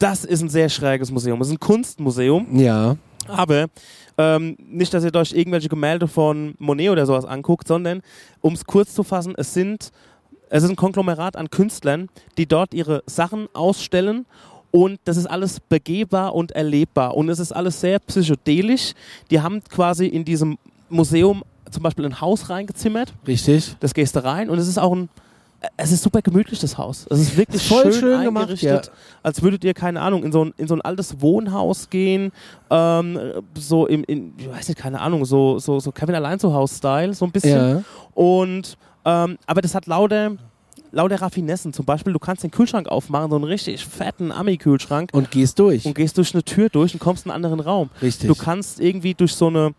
[0.00, 1.40] das ist ein sehr schräges Museum.
[1.40, 2.96] Es ist ein Kunstmuseum, Ja.
[3.28, 3.66] aber
[4.18, 8.02] ähm, nicht, dass ihr euch irgendwelche Gemälde von Monet oder sowas anguckt, sondern,
[8.40, 9.92] um es kurz zu fassen, es sind
[10.52, 14.26] es ist ein Konglomerat an Künstlern, die dort ihre Sachen ausstellen
[14.72, 18.94] und das ist alles begehbar und erlebbar und es ist alles sehr psychedelisch.
[19.30, 23.76] Die haben quasi in diesem Museum zum Beispiel ein Haus reingezimmert Richtig.
[23.78, 25.08] das gehst du rein und es ist auch ein
[25.76, 27.06] es ist super gemütlich, das Haus.
[27.10, 28.92] Es ist wirklich Voll schön, schön gemacht, eingerichtet, ja.
[29.22, 32.32] als würdet ihr, keine Ahnung, in so ein, in so ein altes Wohnhaus gehen,
[32.70, 33.18] ähm,
[33.54, 37.12] so im, in, ich weiß nicht, keine Ahnung, so, so, so Kevin allein zu Haus-Style,
[37.14, 37.76] so ein bisschen.
[37.76, 37.82] Ja.
[38.14, 40.36] Und, ähm, aber das hat lauter,
[40.92, 41.72] lauter Raffinessen.
[41.72, 45.84] Zum Beispiel, du kannst den Kühlschrank aufmachen, so einen richtig fetten Ami-Kühlschrank Und gehst durch.
[45.84, 47.90] und gehst durch eine Tür durch und kommst in einen anderen Raum.
[48.00, 48.28] Richtig.
[48.28, 49.74] Du kannst irgendwie durch so eine,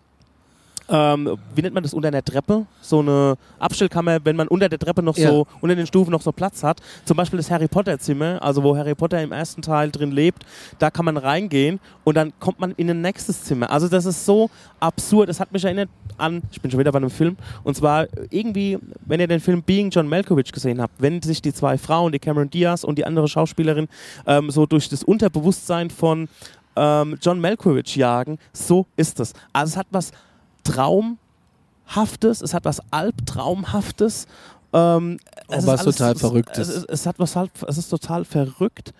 [0.91, 4.77] ähm, wie nennt man das, unter einer Treppe, so eine Abstellkammer, wenn man unter der
[4.77, 5.29] Treppe noch Ja.
[5.29, 6.81] so, unter den Stufen noch so Platz hat.
[7.05, 10.43] Zum Beispiel das Harry Potter Zimmer, also wo Harry Potter im ersten Teil drin lebt,
[10.79, 13.71] da kann man reingehen und dann kommt man in ein nächstes Zimmer.
[13.71, 14.49] Also das ist so
[14.81, 15.29] absurd.
[15.29, 18.77] Es hat mich erinnert an, ich bin schon wieder bei einem Film, und zwar irgendwie,
[19.05, 22.19] wenn ihr den Film Being John Malkovich gesehen habt, wenn sich die zwei Frauen, die
[22.19, 23.87] Cameron Diaz und die andere Schauspielerin,
[24.27, 26.27] ähm, so durch das Unterbewusstsein von
[26.75, 29.33] ähm, John Malkovich jagen, so ist es.
[29.53, 30.11] Also es hat was
[30.63, 34.27] Traumhaftes, es hat was Albtraumhaftes.
[34.73, 35.17] Ähm,
[35.49, 36.67] es ist was alles- total es, Verrücktes.
[36.69, 38.93] Es, es, es hat was halt, es ist total verrückt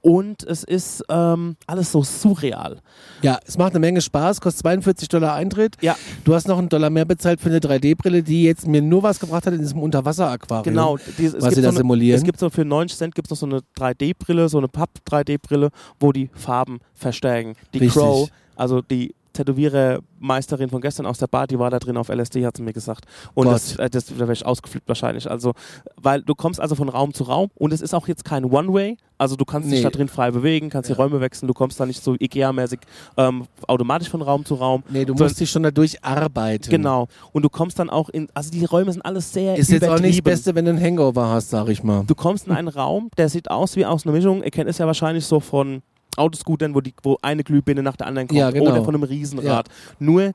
[0.00, 2.78] und es ist ähm, alles so surreal.
[3.20, 5.74] Ja, es macht eine Menge Spaß, kostet 42 Dollar Eintritt.
[5.82, 5.96] Ja.
[6.24, 9.18] Du hast noch einen Dollar mehr bezahlt für eine 3D-Brille, die jetzt mir nur was
[9.20, 10.62] gebracht hat in diesem Unterwasser-Aquarium.
[10.62, 12.16] Genau, die, Was sie da so eine, simulieren.
[12.16, 15.70] es gibt so für 90 Cent gibt es noch so eine 3D-Brille, so eine Papp-3D-Brille,
[16.00, 17.56] wo die Farben verstärken.
[17.74, 18.00] Die Richtig.
[18.00, 22.44] Crow, also die Tätowierermeisterin von gestern aus der Bar, die war da drin auf LSD,
[22.46, 23.04] hat sie mir gesagt.
[23.34, 23.54] Und Gott.
[23.54, 25.30] das, äh, das, da wäre ich ausgeflippt wahrscheinlich.
[25.30, 25.52] Also,
[25.96, 28.96] weil du kommst also von Raum zu Raum und es ist auch jetzt kein One-Way.
[29.20, 29.82] Also du kannst dich Nee.
[29.82, 32.78] da drin frei bewegen, kannst die Räume wechseln, du kommst da nicht so Ikea-mäßig
[33.16, 34.84] ähm, automatisch von Raum zu Raum.
[34.90, 36.70] Nee, du musst dich schon dadurch arbeiten.
[36.70, 37.08] Genau.
[37.32, 39.98] Und du kommst dann auch in, also die Räume sind alles sehr Ist jetzt auch
[39.98, 40.34] nicht das.
[40.34, 42.04] Beste, wenn du einen Hangover hast, sag ich mal.
[42.06, 44.44] Du kommst in einen Raum, der sieht aus wie aus einer Mischung.
[44.44, 45.82] Ihr kennt es ja wahrscheinlich so von
[46.18, 48.38] Autoscootern, wo, die, wo eine Glühbirne nach der anderen kommt.
[48.38, 48.70] Ja, genau.
[48.72, 49.68] Oder von einem Riesenrad.
[49.98, 50.32] Nur, die,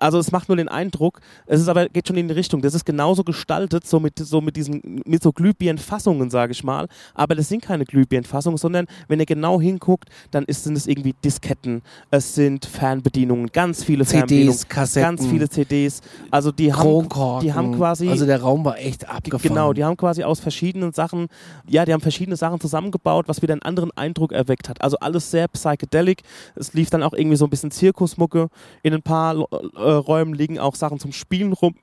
[0.00, 2.62] also es macht nur den Eindruck, es ist aber, geht schon in die Richtung.
[2.62, 6.88] Das ist genauso gestaltet, so mit, so mit diesen, mit so Glühbirnenfassungen, sage ich mal.
[7.14, 11.14] Aber das sind keine Glühbirnenfassungen, sondern wenn ihr genau hinguckt, dann ist, sind es irgendwie
[11.24, 14.52] Disketten, es sind Fernbedienungen, ganz viele Fernbedienungen.
[14.52, 16.00] CDs, Kassetten, Ganz viele CDs.
[16.30, 17.08] Also die haben,
[17.40, 19.48] die haben quasi Also der Raum war echt abgefahren.
[19.54, 21.28] Genau, die haben quasi aus verschiedenen Sachen,
[21.68, 24.80] ja, die haben verschiedene Sachen zusammengebaut, was wieder einen anderen Eindruck erweckt hat.
[24.82, 26.22] Also alles sehr psychedelic.
[26.54, 28.48] Es lief dann auch irgendwie so ein bisschen Zirkusmucke.
[28.82, 31.74] In ein paar Räumen liegen auch Sachen zum Spielen rum.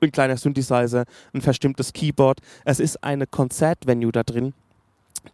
[0.00, 2.40] Ein kleiner Synthesizer, ein verstimmtes Keyboard.
[2.64, 4.52] Es ist eine Konzertvenue da drin.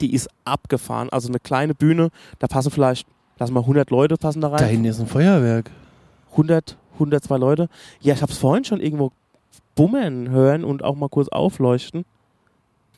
[0.02, 1.08] Die ist abgefahren.
[1.08, 3.06] Also eine kleine Bühne, da passen vielleicht,
[3.38, 4.58] lass mal 100 Leute passen da rein.
[4.58, 5.70] Da hinten ist ein Feuerwerk.
[6.32, 7.68] 100, 102 Leute.
[8.00, 9.10] Ja, ich habe es vorhin schon irgendwo
[9.74, 12.04] bummern hören und auch mal kurz aufleuchten.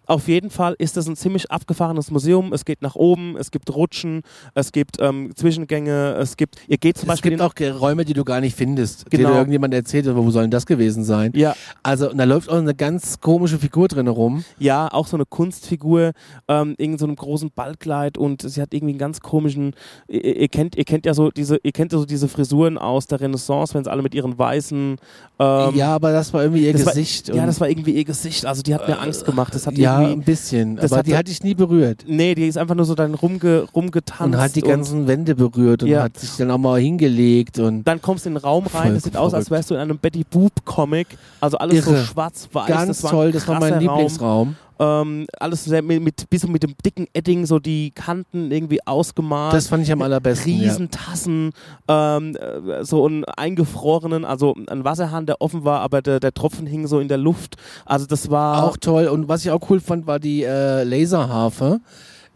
[0.06, 2.52] Auf jeden Fall ist das ein ziemlich abgefahrenes Museum.
[2.52, 4.22] Es geht nach oben, es gibt Rutschen,
[4.54, 8.04] es gibt ähm, Zwischengänge, es gibt, ihr geht zum Es Beispiel gibt in, auch Räume,
[8.04, 9.30] die du gar nicht findest, die Genau.
[9.30, 11.32] dir irgendjemand erzählt hat, wo soll denn das gewesen sein?
[11.34, 14.44] ja, Also, und da läuft auch eine ganz komische Figur drin rum.
[14.58, 16.12] ja, auch so eine Kunstfigur,
[16.48, 19.74] ähm, irgend so einem großen Ballkleid und sie hat irgendwie einen ganz komischen,
[20.08, 23.06] ihr, ihr kennt, ihr kennt ja so diese, ihr kennt ja so diese Frisuren aus
[23.06, 24.96] der Renaissance, wenn sie alle mit ihren weißen,
[25.38, 27.28] ähm, ja, aber das war irgendwie ihr das war- Gesicht.
[27.28, 29.99] ja, das war irgendwie ihr Gesicht, also die hat mir Angst gemacht, das hat ja,
[30.02, 30.76] irgendwie, ein bisschen.
[30.76, 32.04] das aber hat die so- hatte ich nie berührt.
[32.06, 35.82] nee, die ist einfach nur so dann rumge, rumgetanzt Und hat die ganzen Wände berührt
[35.82, 36.02] und Ja.
[36.04, 39.04] hat sich dann auch mal hingelegt und dann kommst du in den Raum rein, das
[39.04, 41.06] sieht aus, als wärst du in einem Betty Boop Comic,
[41.40, 42.04] also alles so Irre.
[42.04, 42.66] schwarz-weiß.
[42.68, 44.56] ganz das toll, das war mein krasser Raum.
[44.80, 49.52] Ähm, alles sehr mit, mit, bis mit dem dicken Edding, so die Kanten irgendwie ausgemalt.
[49.52, 50.52] Das fand ich am allerbesten.
[50.54, 50.70] Ja.
[50.70, 51.52] Riesentassen,
[51.86, 56.66] ähm, äh, so einen eingefrorenen, also ein Wasserhahn, der offen war, aber der, der Tropfen
[56.66, 57.56] hing so in der Luft.
[57.84, 59.08] Also das war Auch toll.
[59.08, 61.80] Und was ich auch cool fand, war die äh, Laserharfe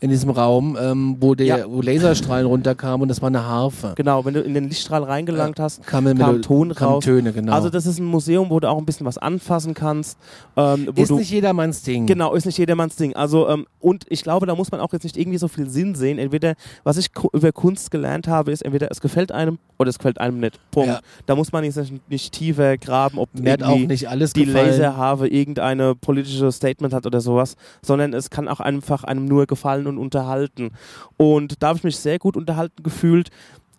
[0.04, 1.58] in diesem Raum, ähm, wo, der, Ja.
[1.66, 3.94] wo Laserstrahlen runterkamen und das war eine Harfe.
[3.96, 5.86] genau, wenn du in den Lichtstrahl reingelangt hast.
[5.86, 7.04] Kam, mit kam Ton kam raus.
[7.04, 7.52] Töne, genau.
[7.54, 10.18] Also das ist ein Museum, wo du auch ein bisschen was anfassen kannst.
[10.58, 12.04] Ähm, ist nicht jedermanns Ding.
[12.06, 13.16] Genau, ist nicht jedermanns Ding.
[13.16, 15.94] Also, ähm, und ich glaube, da muss man auch jetzt nicht irgendwie so viel Sinn
[15.94, 16.18] sehen.
[16.18, 20.20] Entweder, was ich über Kunst gelernt habe, ist entweder es gefällt einem oder es gefällt
[20.20, 20.58] einem nicht.
[20.70, 20.88] Punkt.
[20.90, 21.00] Ja.
[21.24, 21.78] Da muss man nicht,
[22.10, 24.66] nicht tiefer graben, ob Mir auch nicht alles die gefallen.
[24.68, 29.86] Laserharve irgendeine politische Statement hat oder sowas, sondern es kann auch einfach einem nur gefallen
[29.86, 30.70] und unterhalten.
[31.16, 33.30] Und da habe ich mich sehr gut unterhalten gefühlt.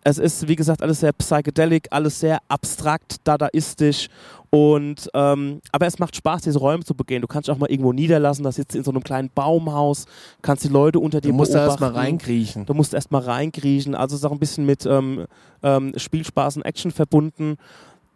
[0.07, 4.07] Es ist, wie gesagt, alles sehr psychedelic, alles sehr abstrakt, dadaistisch.
[4.51, 7.21] Und, ähm, aber es macht Spaß, diese Räume zu begehen.
[7.21, 10.05] Du kannst dich auch mal irgendwo niederlassen, da sitzt du in so einem kleinen Baumhaus,
[10.43, 11.83] kannst die Leute unter dir Du musst da beobachten.
[11.83, 12.65] erst mal reinkriechen.
[12.67, 13.95] Du musst erst mal reinkriechen.
[13.95, 15.25] Also es ist auch ein bisschen mit ähm,
[15.63, 17.57] ähm, Spielspaß und Action verbunden.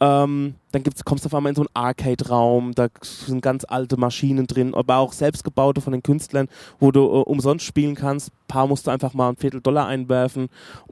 [0.01, 3.97] Ähm, dann gibt's, kommst du auf einmal in so einen Arcade-Raum, da sind ganz alte
[3.97, 6.47] Maschinen drin, aber auch selbstgebaute von den Künstlern,
[6.79, 8.29] wo du äh, umsonst spielen kannst.
[8.29, 10.47] Ein paar musst du einfach mal ein Viertel Dollar einwerfen.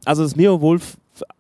[0.06, 0.98] Also das Mio Wolf,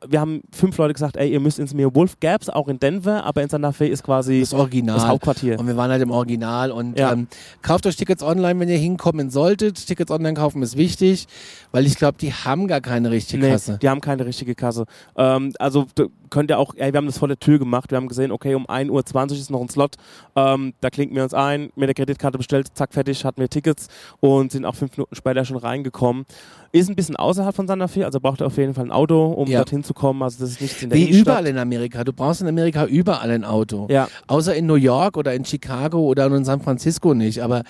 [0.07, 2.19] wir haben fünf Leute gesagt, ey, ihr müsst ins Mio Wolf.
[2.19, 4.95] Gab's auch in Denver, aber in Santa Fe ist quasi Das Original.
[4.95, 5.59] das Hauptquartier.
[5.59, 7.11] Und wir waren halt im Original und Ja.
[7.13, 7.27] ähm,
[7.63, 9.85] kauft euch Tickets online, wenn ihr hinkommen solltet.
[9.85, 11.27] Tickets online kaufen ist wichtig,
[11.71, 13.77] weil ich glaube, die haben gar keine richtige Nee, Kasse.
[13.81, 14.85] die haben keine richtige Kasse.
[15.15, 15.85] Ähm, also
[16.27, 17.91] d- könnt ihr auch, ey, wir haben das vor der Tür gemacht.
[17.91, 19.95] Wir haben gesehen, okay, um 1.20 Uhr ist noch ein Slot.
[20.35, 23.87] Ähm, da klinken wir uns ein, mit der Kreditkarte bestellt, zack, fertig, hatten wir Tickets
[24.19, 26.25] und sind auch fünf Minuten später schon reingekommen.
[26.73, 29.25] Ist ein bisschen außerhalb von Santa Fe, also braucht ihr auf jeden Fall ein Auto,
[29.31, 29.59] um Ja.
[29.59, 30.21] dorthin zu kommen.
[30.21, 31.25] Also das ist nichts in der Wie Innenstadt.
[31.25, 32.03] überall in Amerika.
[32.03, 33.87] Du brauchst in Amerika überall ein Auto.
[33.89, 37.41] Ja, Außer in New York oder in Chicago oder in San Francisco nicht.
[37.41, 37.63] Aber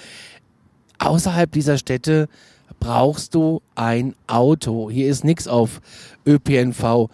[0.99, 2.27] außerhalb dieser Städte
[2.79, 4.89] brauchst du ein Auto.
[4.89, 5.79] Hier ist nichts auf
[6.25, 7.09] ÖPNV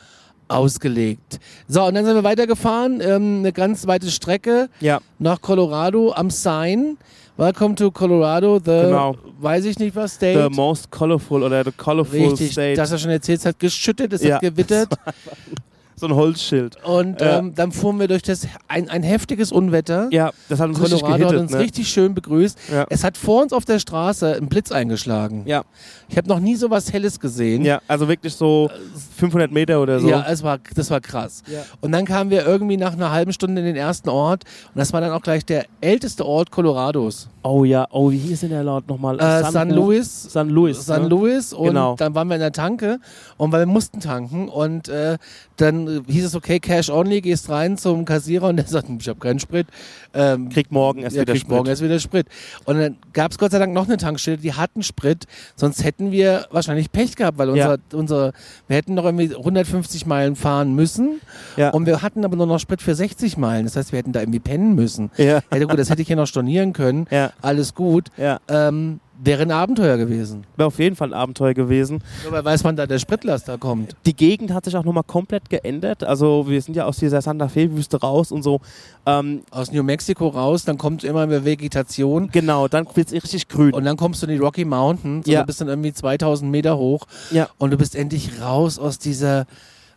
[0.53, 1.39] ausgelegt.
[1.67, 6.29] So, und dann sind wir weitergefahren, ähm, eine ganz weite Strecke ja, nach Colorado am
[6.29, 6.97] Sign.
[7.35, 9.15] Welcome to Colorado, the, Genau.
[9.39, 10.39] weiß ich nicht was, State.
[10.51, 12.75] the most colorful oder the colorful Richtig, state.
[12.75, 14.35] das er schon erzählt, es hat geschüttet, es Ja.
[14.35, 14.89] hat gewittert.
[15.95, 16.77] so ein Holzschild.
[16.83, 17.39] Und Ja.
[17.39, 20.07] ähm, dann fuhren wir durch das ein, ein heftiges Unwetter.
[20.11, 21.41] Ja, das hat uns richtig Colorado hat gehittet.
[21.41, 21.59] uns ne?
[21.59, 22.57] richtig schön begrüßt.
[22.71, 22.85] Ja.
[22.89, 25.43] Es hat vor uns auf der Straße einen Blitz eingeschlagen.
[25.45, 25.63] Ja,
[26.09, 27.63] Ich habe noch nie so was Helles gesehen.
[27.63, 28.69] ja, also wirklich so
[29.17, 30.07] 500 Meter oder so.
[30.09, 31.43] Ja, es war, das war krass.
[31.51, 31.59] Ja.
[31.81, 34.43] Und dann kamen wir irgendwie nach einer halben Stunde in den ersten Ort.
[34.73, 37.29] Und das war dann auch gleich der älteste Ort Colorados.
[37.43, 39.19] Oh ja, oh, wie hieß denn der Laut nochmal?
[39.19, 40.23] Äh, San Luis.
[40.31, 40.85] San Luis.
[40.85, 41.07] San ne?
[41.09, 41.95] Luis und Genau.
[41.97, 42.99] dann waren wir in der Tanke
[43.37, 45.17] und weil wir mussten tanken und äh,
[45.57, 49.07] dann äh, hieß es okay Cash only gehst rein zum Kassierer und der sagt ich
[49.07, 49.67] habe keinen Sprit
[50.13, 51.55] ähm, Kriegt morgen erst ja, wieder kriegt Sprit.
[51.55, 52.27] morgen erst wieder Sprit
[52.65, 55.25] und dann gab es Gott sei Dank noch eine Tankstelle die hatten Sprit
[55.55, 57.97] sonst hätten wir wahrscheinlich Pech gehabt weil unser, Ja.
[57.97, 58.33] unser
[58.67, 61.21] wir hätten noch irgendwie 150 Meilen fahren müssen
[61.57, 61.69] Ja.
[61.69, 64.19] und wir hatten aber nur noch Sprit für 60 Meilen das heißt wir hätten da
[64.21, 67.73] irgendwie pennen müssen Ja, ja gut das hätte ich ja noch stornieren können ja, alles
[67.73, 68.39] gut ja.
[68.47, 72.03] ähm, wäre ein Abenteuer gewesen Wäre auf jeden Fall ein Abenteuer gewesen.
[72.23, 75.49] nur weil weiß man da der Spritlaster kommt Die Gegend hat sich auch nochmal komplett
[75.49, 76.03] geändert.
[76.03, 78.59] Also wir sind ja aus dieser Santa Fe-Wüste raus und so.
[79.05, 83.47] Ähm, aus New Mexico raus, dann kommt immer mehr Vegetation genau, dann wird es richtig
[83.47, 83.73] grün.
[83.73, 85.39] und dann kommst du in die Rocky Mountains Ja.
[85.39, 88.99] und du bist dann irgendwie 2000 Meter hoch ja, und du bist endlich raus aus
[88.99, 89.45] dieser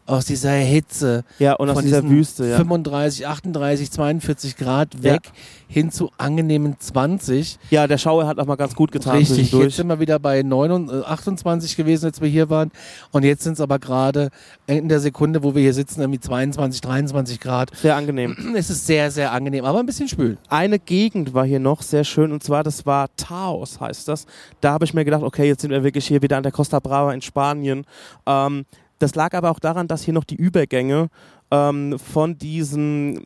[0.06, 2.56] aus dieser Hitze ja, und aus dieser Wüste, ja.
[2.56, 5.32] 35, 38, 42 Grad weg
[5.68, 7.58] hin zu angenehmen 20.
[7.70, 10.42] Ja, der Schauer hat auch mal ganz gut getan Richtig, jetzt sind wir wieder bei
[10.42, 12.70] 29, äh, 28 gewesen, als wir hier waren
[13.10, 14.30] und jetzt sind es aber gerade
[14.66, 17.76] in der Sekunde, wo wir hier sitzen, irgendwie 22, 23 Grad.
[17.76, 18.36] Sehr angenehm.
[18.56, 20.38] Es ist sehr, sehr angenehm, aber ein bisschen schwül.
[20.48, 24.26] Eine Gegend war hier noch sehr schön und zwar, das war Taos, heißt das.
[24.60, 26.80] Da habe ich mir gedacht, okay, jetzt sind wir wirklich hier wieder an der Costa
[26.80, 27.84] Brava in Spanien.
[28.24, 28.64] Ähm,
[28.98, 31.08] das lag aber auch daran, dass hier noch die Übergänge
[31.50, 33.20] ähm, von diesem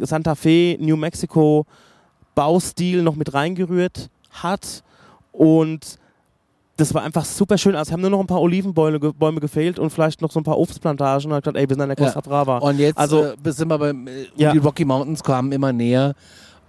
[0.00, 1.66] Santa Fe, New Mexico
[2.34, 4.82] Baustil noch mit reingerührt hat
[5.32, 5.98] und
[6.76, 7.74] das war einfach super schön.
[7.76, 10.56] Also haben nur noch ein paar Olivenbäume Bäume gefehlt und vielleicht noch so ein paar
[10.58, 12.58] Obstplantagen und hat gesagt, ey, wir sind an der Costa Brava.
[12.58, 14.52] Und jetzt Also- äh, sind wir beim, äh, Ja.
[14.52, 16.14] die Rocky Mountains kamen immer näher.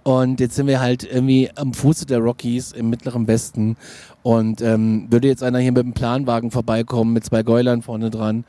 [0.04, 3.76] Und jetzt sind wir halt irgendwie am Fuße der Rockies im mittleren Westen.
[4.22, 8.44] Und ähm, würde jetzt einer hier mit einem Planwagen vorbeikommen, mit zwei Gäulern vorne dran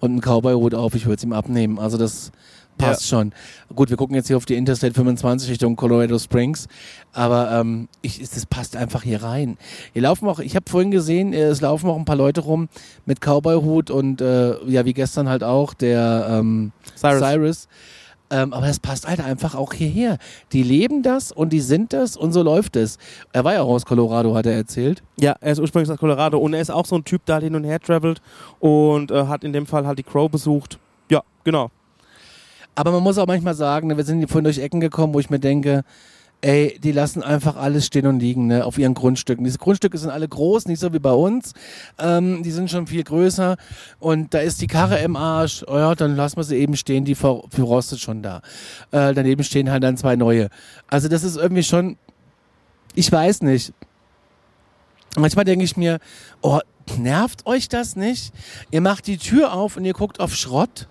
[0.00, 1.78] und einen Cowboy-Hut auf, ich würde es ihm abnehmen.
[1.78, 2.32] Also das
[2.78, 3.32] passt schon.
[3.74, 6.68] Gut, wir gucken jetzt hier auf die Interstate 25 Richtung Colorado Springs.
[7.12, 9.56] Aber ähm, ich, das passt einfach hier rein.
[9.92, 12.68] Hier laufen auch, ich habe vorhin gesehen, äh, es laufen auch ein paar Leute rum
[13.06, 17.20] mit Cowboy-Hut und äh, ja, wie gestern halt auch, der ähm, Cyrus.
[17.20, 17.68] Cyrus.
[18.30, 20.18] Ähm, aber das passt halt einfach auch hierher.
[20.52, 22.98] Die leben das und die sind das und so läuft es.
[23.32, 25.02] Er war ja auch aus Colorado, hat er erzählt.
[25.18, 27.44] Ja, er ist ursprünglich aus Colorado und er ist auch so ein Typ, der halt
[27.44, 28.20] hin und her travelt
[28.58, 30.78] und äh, hat in dem Fall halt die Crow besucht.
[31.08, 31.70] Ja, genau.
[32.74, 35.30] Aber man muss auch manchmal sagen, ne, wir sind vorhin durch Ecken gekommen, wo ich
[35.30, 35.84] mir denke,
[36.42, 39.44] ey, die lassen einfach alles stehen und liegen ne, auf ihren Grundstücken.
[39.44, 41.52] Diese Grundstücke sind alle groß, nicht so wie bei uns.
[41.98, 43.56] Ähm, die sind schon viel größer
[43.98, 45.64] und da ist die Karre im Arsch.
[45.66, 48.42] Oh ja, dann lassen wir sie eben stehen, die ver verrostet schon da.
[48.90, 50.48] Äh, daneben stehen halt dann zwei neue.
[50.88, 51.96] Also das ist irgendwie schon,
[52.94, 53.72] ich weiß nicht.
[55.18, 55.98] Manchmal denke ich mir,
[56.42, 56.60] oh,
[56.98, 58.32] nervt euch das nicht?
[58.70, 60.88] Ihr macht die Tür auf und ihr guckt auf Schrott.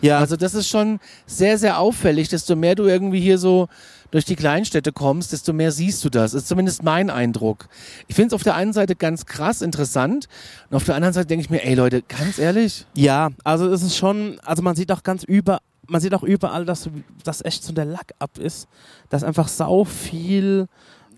[0.00, 2.28] Ja, Also das ist schon sehr, sehr auffällig.
[2.28, 3.68] Desto mehr du irgendwie hier so
[4.14, 6.34] durch die Kleinstädte kommst, desto mehr siehst du das.
[6.34, 7.66] Ist zumindest mein Eindruck.
[8.06, 10.28] Ich finde es auf der einen Seite ganz krass interessant
[10.70, 13.82] und auf der anderen Seite denke ich mir, ey Leute, ganz ehrlich, ja, also es
[13.82, 15.58] ist schon, also man sieht auch ganz über,
[15.88, 16.88] man sieht auch überall, dass
[17.24, 18.68] das echt so der Lack ab ist,
[19.08, 20.68] dass einfach sau viel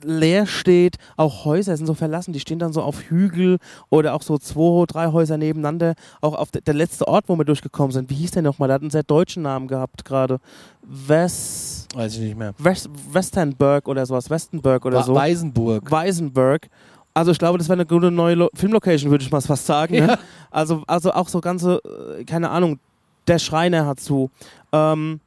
[0.03, 3.59] leer steht, auch Häuser sind so verlassen, die stehen dann so auf Hügel
[3.91, 5.95] oder auch so zwei, drei Häuser nebeneinander.
[6.21, 8.69] Auch auf der, der letzte Ort, wo wir durchgekommen sind, wie hieß der nochmal?
[8.69, 10.39] Der hat einen sehr deutschen Namen gehabt gerade.
[10.83, 12.55] West, weiß ich nicht mehr.
[12.59, 15.15] West, Westernburg oder sowas, Westenburg oder so.
[15.15, 15.91] Weisenburg.
[15.91, 16.69] Weisenberg.
[17.15, 19.95] Also ich glaube, das wäre eine gute neue Lo Filmlocation, würde ich mal fast sagen.
[19.95, 20.07] Ne?
[20.07, 20.19] Ja.
[20.51, 21.81] Also, also auch so ganze,
[22.19, 22.79] äh, keine Ahnung,
[23.27, 24.31] der Schreiner hat zu,
[24.73, 25.21] ähm,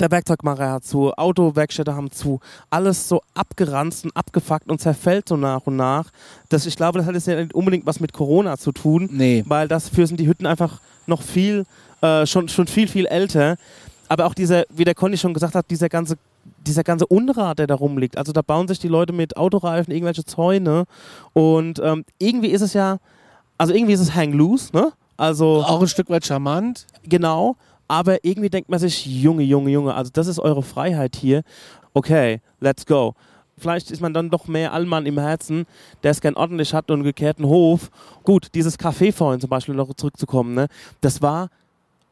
[0.00, 2.40] der Werkzeugmacher hat zu, Autowerkstätte haben zu,
[2.70, 6.10] alles so abgeranzt und abgefuckt und zerfällt so nach und nach.
[6.48, 9.44] Das, ich glaube, das hat jetzt nicht unbedingt was mit Corona zu tun, Nee.
[9.46, 11.64] weil dafür sind die Hütten einfach noch viel,
[12.00, 13.56] äh, schon, schon viel, viel älter.
[14.08, 16.16] Aber auch dieser, wie der Conny schon gesagt hat, dieser ganze,
[16.66, 18.18] dieser ganze Unrat, der da rumliegt.
[18.18, 20.84] Also da bauen sich die Leute mit Autoreifen irgendwelche Zäune
[21.32, 22.98] und ähm, irgendwie ist es ja,
[23.56, 24.92] also irgendwie ist es hang loose, ne?
[25.16, 26.86] Also Auch ein Stück weit charmant.
[27.04, 27.56] genau,
[27.88, 31.42] aber irgendwie denkt man sich, Junge, Junge, Junge, also das ist eure Freiheit hier.
[31.92, 33.14] Okay, let's go.
[33.56, 35.66] Vielleicht ist man dann doch mehr Allmann im Herzen,
[36.02, 37.90] der es gern ordentlich hat und einen gekehrten Hof.
[38.24, 40.66] Gut, dieses Café vorhin zum Beispiel noch zurückzukommen, ne?
[41.00, 41.50] Das war,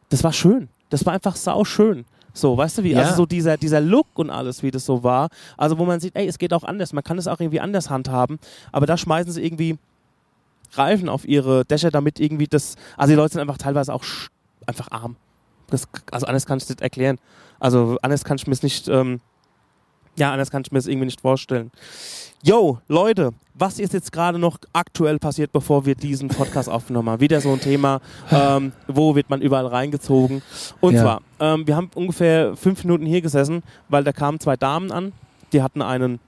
[0.09, 0.69] das war schön.
[0.91, 2.05] Das war einfach sau schön.
[2.35, 2.93] So, weißt du wie?
[2.93, 3.01] Ja.
[3.01, 5.29] Also so dieser, dieser Look und alles, wie das so war.
[5.57, 6.93] Also wo man sieht, ey, es geht auch anders.
[6.93, 8.39] Man kann es auch irgendwie anders handhaben.
[8.71, 9.79] Aber da schmeißen sie irgendwie
[10.75, 12.77] Reifen auf ihre Dächer, damit irgendwie das.
[12.97, 14.05] Also die Leute sind einfach teilweise auch
[14.67, 15.17] einfach arm.
[15.73, 17.19] Das, also anders kann ich es nicht erklären.
[17.59, 18.89] Also anders kann ich mir es nicht.
[18.89, 19.21] Ähm,
[20.17, 21.71] ja, anders kann ich mir es irgendwie nicht vorstellen.
[22.43, 27.21] Yo, Leute, was ist jetzt gerade noch aktuell passiert, bevor wir diesen Podcast aufgenommen haben?
[27.21, 28.01] Wieder so ein Thema,
[28.31, 30.43] ähm, wo wird man überall reingezogen?
[30.81, 31.03] Und Ja.
[31.03, 35.13] zwar, ähm, wir haben ungefähr fünf Minuten hier gesessen, weil da kamen zwei Damen an,
[35.55, 36.21] die hatten einen,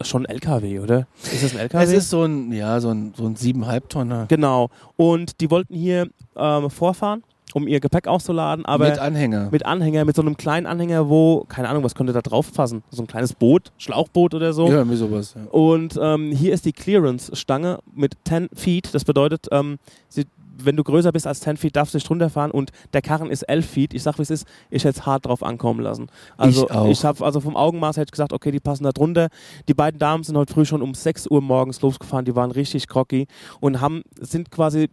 [0.00, 1.06] schon ein LKW, oder?
[1.22, 1.84] Ist das ein LKW?
[1.84, 4.26] Es ist so ein, ja, so ein, so ein siebeneinhalb Tonner.
[4.26, 4.70] Genau.
[4.96, 7.22] Und die wollten hier ähm, vorfahren,
[7.54, 9.48] um ihr Gepäck auszuladen, aber mit Anhänger.
[9.50, 12.82] mit Anhänger, mit so einem kleinen Anhänger, wo, keine Ahnung, was könnte da drauf passen?
[12.90, 14.66] So ein kleines Boot, Schlauchboot oder so.
[14.68, 15.34] ja, irgendwie sowas.
[15.36, 15.50] Ja.
[15.50, 18.94] Und ähm, hier ist die Clearance-Stange mit 10 Feet.
[18.94, 19.78] Das bedeutet, ähm,
[20.08, 20.26] sie,
[20.62, 23.42] wenn du größer bist als 10 Feet, darfst du nicht runterfahren und der Karren ist
[23.44, 23.94] 11 Feet.
[23.94, 26.08] Ich sag, wie es ist, ich hätte es hart drauf ankommen lassen.
[26.36, 26.88] Also Ich auch.
[26.88, 29.28] ich habe also vom Augenmaß hätte ich gesagt, okay, die passen da drunter.
[29.68, 32.88] Die beiden Damen sind heute früh schon um 6 Uhr morgens losgefahren, die waren richtig
[32.88, 33.26] groggy
[33.60, 34.88] und haben, sind quasi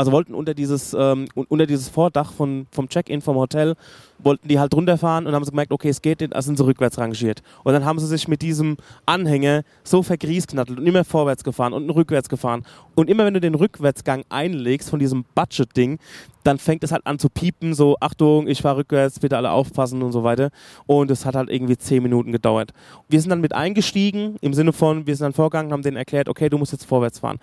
[0.00, 3.74] also wollten unter dieses, ähm, un- unter dieses Vordach von, vom Check-in vom Hotel,
[4.22, 6.64] wollten die halt runterfahren und haben sie gemerkt, okay, es geht nicht, also sind sie
[6.64, 7.42] rückwärts rangiert.
[7.64, 11.88] Und dann haben sie sich mit diesem Anhänger so vergrießknattelt und immer vorwärts gefahren und
[11.90, 12.64] rückwärts gefahren.
[12.94, 15.98] Und immer wenn du den Rückwärtsgang einlegst von diesem Budget-Ding,
[16.44, 20.02] dann fängt es halt an zu piepen, so Achtung, ich fahre rückwärts, bitte alle aufpassen
[20.02, 20.50] und so weiter.
[20.86, 22.72] Und es hat halt irgendwie zehn Minuten gedauert.
[23.08, 26.28] Wir sind dann mit eingestiegen, im Sinne von, wir sind dann vorgegangen, haben denen erklärt,
[26.28, 27.38] okay, du musst jetzt vorwärts fahren.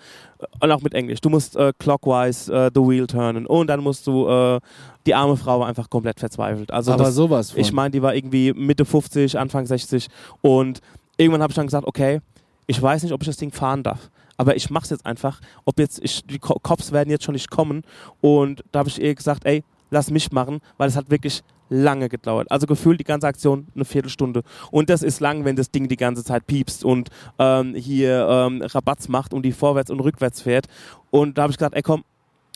[0.60, 1.20] Und auch mit Englisch.
[1.20, 3.46] Du musst äh, clockwise äh, the wheel turnen.
[3.46, 4.60] Und dann musst du, äh,
[5.08, 6.70] die arme Frau war einfach komplett verzweifelt.
[6.70, 7.60] Also Aber das, sowas von.
[7.60, 10.08] ich meine, die war irgendwie Mitte 50, Anfang 60
[10.42, 10.80] und
[11.16, 12.20] irgendwann habe ich dann gesagt, okay,
[12.66, 15.40] ich weiß nicht, ob ich das Ding fahren darf, aber ich mache es jetzt einfach.
[15.64, 17.84] Ob jetzt ich, die Cops werden jetzt schon nicht kommen
[18.20, 22.10] und da habe ich ihr gesagt, ey, lass mich machen, weil es hat wirklich lange
[22.10, 22.50] gedauert.
[22.50, 24.42] Also gefühlt die ganze Aktion eine Viertelstunde.
[24.70, 28.60] Und das ist lang, wenn das Ding die ganze Zeit piepst und ähm, hier ähm,
[28.62, 30.66] Rabatz macht und die vorwärts und rückwärts fährt.
[31.10, 32.04] Und da habe ich gesagt, ey komm,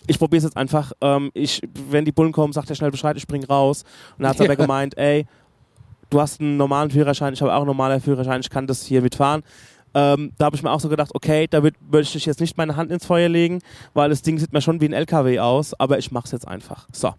[0.06, 0.92] ich probiere es jetzt einfach.
[1.00, 3.84] Ähm, ich, wenn die Bullen kommen, sagt er schnell Bescheid, ich spring raus.
[4.16, 4.50] Und dann hat er Ja.
[4.52, 5.26] aber gemeint, ey,
[6.10, 9.00] du hast einen normalen Führerschein, ich habe auch einen normalen Führerschein, ich kann das hier
[9.02, 9.42] mitfahren.
[9.94, 12.56] Ähm, da habe ich mir auch so gedacht, okay, da würd- würde ich jetzt nicht
[12.56, 13.60] meine Hand ins Feuer legen,
[13.92, 16.48] weil das Ding sieht mir schon wie ein LKW aus, aber ich mache es jetzt
[16.48, 16.88] einfach.
[16.92, 17.12] So.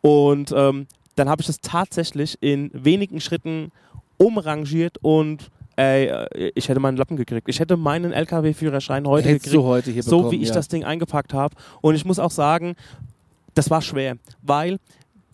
[0.00, 3.70] Und ähm, dann habe ich es tatsächlich in wenigen Schritten
[4.16, 7.48] umrangiert und ey, äh, ich hätte meinen Lappen gekriegt.
[7.48, 10.54] Ich hätte meinen LKW-Führerschein heute Hättest gekriegt du heute hier so bekommen, wie ich ja.
[10.54, 11.54] das Ding eingepackt habe.
[11.80, 12.74] Und ich muss auch sagen,
[13.54, 14.78] das war schwer, weil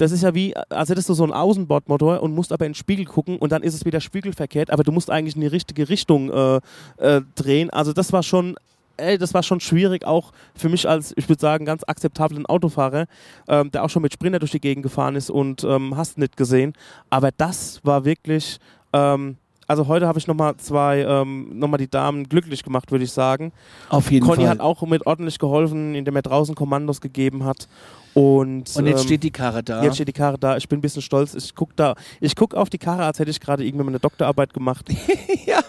[0.01, 2.77] das ist ja wie, als hättest du so einen Außenbordmotor und musst aber in den
[2.77, 5.91] Spiegel gucken und dann ist es wieder spiegelverkehrt, aber du musst eigentlich in die richtige
[5.91, 6.61] Richtung äh,
[6.97, 7.69] äh, drehen.
[7.69, 8.57] Also das war schon,
[8.97, 13.07] ey, das war schon schwierig, auch für mich als, ich würde sagen, ganz akzeptablen Autofahrer,
[13.47, 16.35] ähm, der auch schon mit Sprinter durch die Gegend gefahren ist und ähm, hast nicht
[16.35, 16.73] gesehen.
[17.11, 18.59] Aber das war wirklich,
[18.95, 19.37] ähm,
[19.71, 23.53] also heute habe ich nochmal zwei, ähm, nochmal die Damen glücklich gemacht, würde ich sagen.
[23.89, 24.49] Auf jeden Conny Fall.
[24.51, 27.69] hat auch mit ordentlich geholfen, indem er draußen Kommandos gegeben hat.
[28.13, 29.85] Und, und jetzt ähm, steht die Karre da.
[29.85, 30.57] jetzt steht die Karre da.
[30.57, 31.35] Ich bin ein bisschen stolz.
[31.35, 34.53] Ich gucke da, ich guck auf die Karre, als hätte ich gerade irgendwie meine Doktorarbeit
[34.53, 34.87] gemacht.
[35.47, 35.61] ja,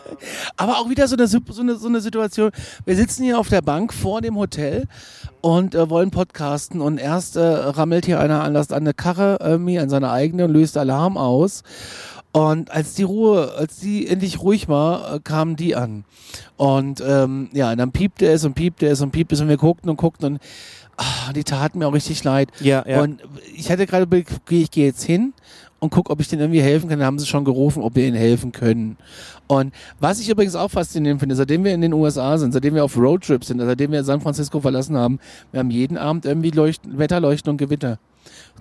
[0.58, 2.50] aber auch wieder so eine, so, eine, so eine Situation.
[2.84, 4.88] Wir sitzen hier auf der Bank vor dem Hotel
[5.42, 9.38] und äh, wollen podcasten und erst äh, rammelt hier einer an, das- an eine Karre
[9.40, 11.62] irgendwie, an seine eigene und löst Alarm aus.
[12.34, 16.06] Und als die Ruhe, als die endlich ruhig war, äh, kamen die an.
[16.56, 19.58] Und ähm, ja, und dann piepte es und piepte es und piepte es und wir
[19.58, 20.40] guckten und guckten und
[20.98, 22.50] ah, die taten mir auch richtig leid.
[22.62, 23.02] Ja, ja.
[23.02, 23.22] Und
[23.56, 25.34] ich hatte gerade, be- okay, ich gehe jetzt hin
[25.80, 27.00] und gucke, ob ich denen irgendwie helfen kann.
[27.00, 28.96] Dann haben sie schon gerufen, ob wir ihnen helfen können.
[29.48, 32.86] Und was ich übrigens auch faszinierend finde, seitdem wir in den USA sind, seitdem wir
[32.86, 35.20] auf Roadtrips sind, seitdem wir San Francisco verlassen haben,
[35.52, 38.00] wir haben jeden Abend irgendwie Leuchten, Wetterleuchten und Gewitter.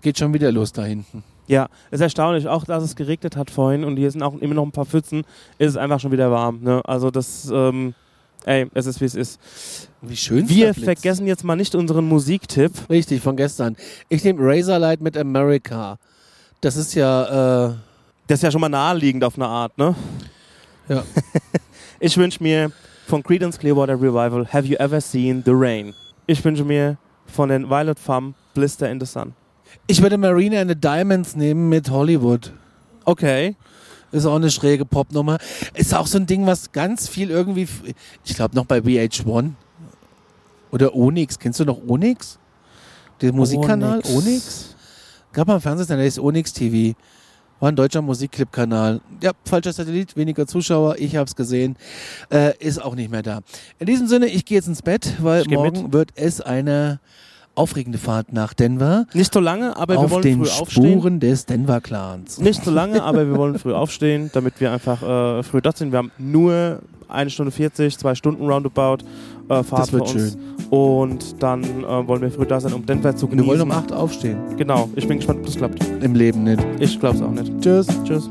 [0.02, 1.22] Geht schon wieder los da hinten.
[1.50, 2.46] Ja, ist erstaunlich.
[2.46, 5.24] Auch, dass es geregnet hat vorhin und hier sind auch immer noch ein paar Pfützen,
[5.58, 6.60] ist es einfach schon wieder warm.
[6.62, 6.80] Ne?
[6.84, 7.92] Also das, ähm,
[8.44, 9.40] ey, es ist wie es ist.
[10.00, 10.48] Wie schön.
[10.48, 12.72] Wir vergessen jetzt mal nicht unseren Musiktipp.
[12.88, 13.76] Richtig, von gestern.
[14.08, 15.98] Ich nehme Razorlight mit America.
[16.60, 17.74] Das ist ja, äh,
[18.28, 19.94] Das ist ja schon mal naheliegend auf eine Art, ne?
[20.88, 21.02] ja.
[22.02, 22.72] Ich wünsche mir
[23.06, 25.94] von Creedence Clearwater Revival Have You Ever Seen the Rain?
[26.26, 26.96] Ich wünsche mir
[27.26, 29.34] von den Violet Femme Blister in the Sun.
[29.86, 32.52] Ich würde Marina and the Diamonds nehmen mit Hollywood.
[33.04, 33.56] Okay.
[34.12, 35.38] Ist auch eine schräge Popnummer.
[35.74, 37.68] Ist auch so ein Ding, was ganz viel irgendwie,
[38.24, 39.52] ich glaube noch bei VH1
[40.72, 41.38] oder Onyx.
[41.38, 42.38] Kennst du noch Onyx?
[43.20, 44.16] Der Musikkanal Onyx.
[44.16, 44.76] Onyx?
[45.32, 46.96] Gab mal im Fernsehen, der ist Onyx TV.
[47.60, 49.00] War ein deutscher Musikclip-Kanal.
[49.22, 51.76] Ja, falscher Satellit, weniger Zuschauer, ich hab's gesehen.
[52.32, 53.40] Äh, ist auch nicht mehr da.
[53.78, 55.92] In diesem Sinne, ich gehe jetzt ins Bett, weil morgen mit.
[55.92, 57.00] wird es eine
[57.54, 59.06] aufregende Fahrt nach Denver.
[59.14, 60.92] Nicht so lange, aber wir auf wollen den früh aufstehen.
[61.00, 62.38] Spuren des Denver-Clans.
[62.40, 65.92] Nicht so lange, aber wir wollen früh aufstehen, damit wir einfach äh, früh dort sind.
[65.92, 68.98] Wir haben nur eine Stunde 40, zwei Stunden roundabout
[69.48, 70.32] äh, Fahrt Das wird für uns.
[70.32, 70.40] schön.
[70.70, 73.60] Und dann äh, wollen wir früh da sein, um Denver zu Und wir genießen.
[73.60, 74.38] wollen um 8 aufstehen.
[74.56, 75.84] Genau, ich bin gespannt, ob das klappt.
[76.02, 76.64] Im Leben nicht.
[76.78, 77.52] Ich glaube es auch nicht.
[77.60, 77.88] Tschüss.
[78.04, 78.30] Tschüss.